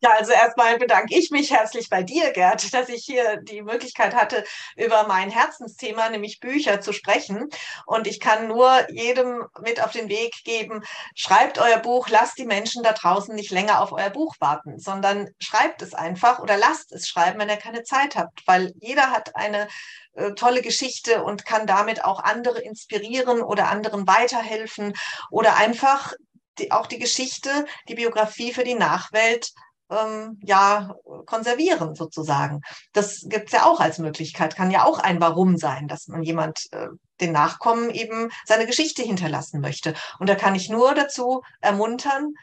Ja, 0.00 0.10
also 0.16 0.30
erstmal 0.30 0.78
bedanke 0.78 1.18
ich 1.18 1.30
mich 1.32 1.50
herzlich 1.50 1.88
bei 1.90 2.04
dir, 2.04 2.30
Gerd, 2.30 2.72
dass 2.72 2.88
ich 2.88 3.04
hier 3.04 3.38
die 3.38 3.62
Möglichkeit 3.62 4.14
hatte, 4.14 4.44
über 4.76 5.06
mein 5.08 5.30
Herzensthema, 5.30 6.08
nämlich 6.08 6.38
Bücher, 6.38 6.80
zu 6.80 6.92
sprechen. 6.92 7.48
Und 7.86 8.06
ich 8.06 8.20
kann 8.20 8.46
nur 8.46 8.88
jedem 8.90 9.44
mit 9.60 9.82
auf 9.82 9.90
den 9.90 10.08
Weg 10.08 10.32
geben, 10.44 10.84
schreibt 11.16 11.58
euer 11.58 11.78
Buch, 11.78 12.08
lasst 12.08 12.38
die 12.38 12.44
Menschen 12.44 12.84
da 12.84 12.92
draußen 12.92 13.34
nicht 13.34 13.50
länger 13.50 13.80
auf 13.82 13.90
euer 13.92 14.10
Buch 14.10 14.36
warten, 14.38 14.78
sondern 14.78 15.28
schreibt 15.40 15.82
es 15.82 15.94
einfach 15.94 16.38
oder 16.38 16.56
lasst 16.56 16.92
es 16.92 17.08
schreiben, 17.08 17.40
wenn 17.40 17.48
ihr 17.48 17.56
keine 17.56 17.82
Zeit 17.82 18.14
habt, 18.14 18.46
weil 18.46 18.72
jeder 18.80 19.10
hat 19.10 19.34
eine 19.34 19.66
äh, 20.14 20.34
tolle 20.34 20.62
Geschichte 20.62 21.22
und 21.22 21.44
kann 21.44 21.66
damit 21.66 22.04
auch 22.04 22.20
andere 22.22 22.60
inspirieren 22.60 23.40
oder 23.40 23.68
anderen 23.68 24.06
weiterhelfen 24.06 24.94
oder 25.30 25.56
einfach 25.56 26.12
die, 26.58 26.72
auch 26.72 26.86
die 26.86 26.98
Geschichte, 26.98 27.66
die 27.88 27.94
Biografie 27.94 28.52
für 28.52 28.64
die 28.64 28.74
Nachwelt 28.74 29.52
ähm, 29.90 30.38
ja 30.42 30.94
konservieren 31.26 31.94
sozusagen. 31.94 32.60
Das 32.92 33.26
gibt 33.28 33.46
es 33.46 33.52
ja 33.52 33.64
auch 33.64 33.80
als 33.80 33.98
Möglichkeit, 33.98 34.56
kann 34.56 34.70
ja 34.70 34.84
auch 34.84 34.98
ein 34.98 35.20
Warum 35.20 35.56
sein, 35.56 35.88
dass 35.88 36.08
man 36.08 36.22
jemand 36.22 36.66
äh, 36.72 36.88
den 37.20 37.32
Nachkommen 37.32 37.90
eben 37.90 38.30
seine 38.44 38.66
Geschichte 38.66 39.02
hinterlassen 39.02 39.60
möchte. 39.60 39.94
Und 40.18 40.28
da 40.28 40.34
kann 40.34 40.54
ich 40.54 40.68
nur 40.68 40.94
dazu 40.94 41.42
ermuntern, 41.60 42.34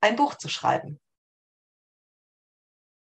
ein 0.00 0.16
Buch 0.16 0.34
zu 0.36 0.48
schreiben. 0.48 0.98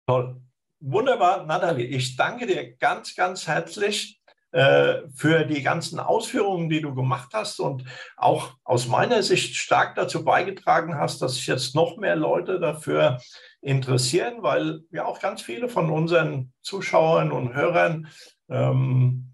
Toll. 0.07 0.41
Wunderbar, 0.81 1.45
Nathalie. 1.45 1.87
Ich 1.87 2.15
danke 2.15 2.45
dir 2.45 2.75
ganz, 2.75 3.15
ganz 3.15 3.47
herzlich 3.47 4.21
für 4.55 5.43
die 5.43 5.61
ganzen 5.63 5.99
Ausführungen, 5.99 6.69
die 6.69 6.79
du 6.79 6.95
gemacht 6.95 7.31
hast 7.33 7.59
und 7.59 7.83
auch 8.15 8.55
aus 8.63 8.87
meiner 8.87 9.21
Sicht 9.21 9.57
stark 9.57 9.95
dazu 9.95 10.23
beigetragen 10.23 10.95
hast, 10.95 11.21
dass 11.21 11.35
sich 11.35 11.47
jetzt 11.47 11.75
noch 11.75 11.97
mehr 11.97 12.15
Leute 12.15 12.61
dafür 12.61 13.19
interessieren, 13.59 14.43
weil 14.43 14.81
ja 14.91 15.05
auch 15.05 15.19
ganz 15.19 15.41
viele 15.41 15.67
von 15.67 15.89
unseren 15.89 16.53
Zuschauern 16.61 17.33
und 17.33 17.53
Hörern 17.53 18.07
ähm, 18.47 19.33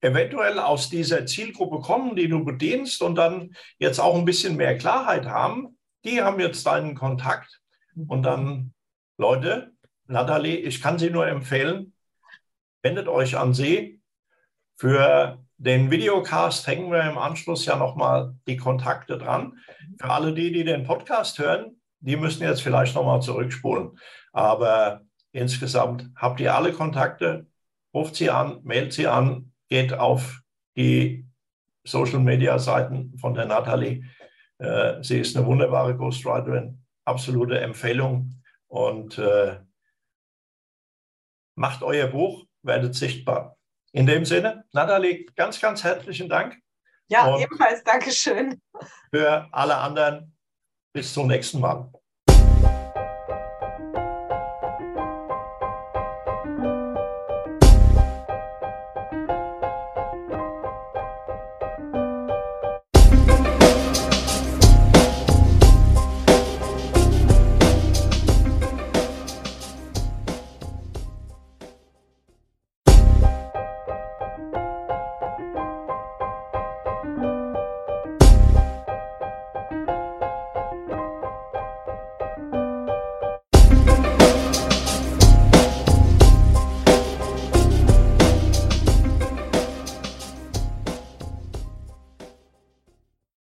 eventuell 0.00 0.58
aus 0.58 0.88
dieser 0.90 1.26
Zielgruppe 1.26 1.80
kommen, 1.80 2.16
die 2.16 2.28
du 2.28 2.44
bedienst 2.44 3.00
und 3.02 3.14
dann 3.14 3.54
jetzt 3.78 4.00
auch 4.00 4.16
ein 4.16 4.24
bisschen 4.24 4.56
mehr 4.56 4.76
Klarheit 4.76 5.26
haben. 5.26 5.78
Die 6.04 6.22
haben 6.22 6.40
jetzt 6.40 6.66
deinen 6.66 6.94
Kontakt 6.94 7.60
und 8.08 8.22
dann, 8.22 8.72
Leute, 9.18 9.72
Nathalie, 10.06 10.56
ich 10.56 10.80
kann 10.80 10.98
sie 10.98 11.10
nur 11.10 11.26
empfehlen, 11.26 11.92
wendet 12.82 13.08
euch 13.08 13.36
an 13.36 13.54
sie. 13.54 14.00
Für 14.76 15.38
den 15.56 15.90
Videocast 15.90 16.66
hängen 16.66 16.90
wir 16.92 17.02
im 17.02 17.18
Anschluss 17.18 17.66
ja 17.66 17.76
nochmal 17.76 18.34
die 18.46 18.56
Kontakte 18.56 19.18
dran. 19.18 19.58
Für 19.98 20.10
alle 20.10 20.32
die, 20.32 20.52
die 20.52 20.64
den 20.64 20.84
Podcast 20.84 21.38
hören, 21.38 21.80
die 22.00 22.16
müssen 22.16 22.44
jetzt 22.44 22.62
vielleicht 22.62 22.94
nochmal 22.94 23.20
zurückspulen. 23.20 23.98
Aber 24.32 25.02
insgesamt 25.32 26.08
habt 26.14 26.38
ihr 26.40 26.54
alle 26.54 26.72
Kontakte, 26.72 27.46
ruft 27.92 28.14
sie 28.14 28.30
an, 28.30 28.60
mailt 28.62 28.92
sie 28.92 29.08
an, 29.08 29.52
geht 29.68 29.92
auf 29.92 30.40
die 30.76 31.26
Social 31.84 32.20
Media 32.20 32.58
Seiten 32.58 33.18
von 33.18 33.34
der 33.34 33.46
Nathalie. 33.46 34.04
Äh, 34.58 35.02
sie 35.02 35.18
ist 35.18 35.36
eine 35.36 35.46
wunderbare 35.46 35.96
Ghostwriterin, 35.96 36.84
absolute 37.04 37.58
Empfehlung 37.60 38.34
und 38.68 39.18
äh, 39.18 39.58
macht 41.56 41.82
euer 41.82 42.06
Buch 42.06 42.47
werdet 42.62 42.94
sichtbar. 42.94 43.56
In 43.92 44.06
dem 44.06 44.24
Sinne, 44.24 44.64
Nathalie, 44.72 45.26
ganz, 45.36 45.60
ganz 45.60 45.82
herzlichen 45.84 46.28
Dank. 46.28 46.56
Ja, 47.08 47.26
Und 47.26 47.40
ebenfalls 47.40 47.82
Dankeschön. 47.84 48.60
Für 49.12 49.48
alle 49.52 49.76
anderen, 49.76 50.36
bis 50.92 51.14
zum 51.14 51.26
nächsten 51.26 51.60
Mal. 51.60 51.90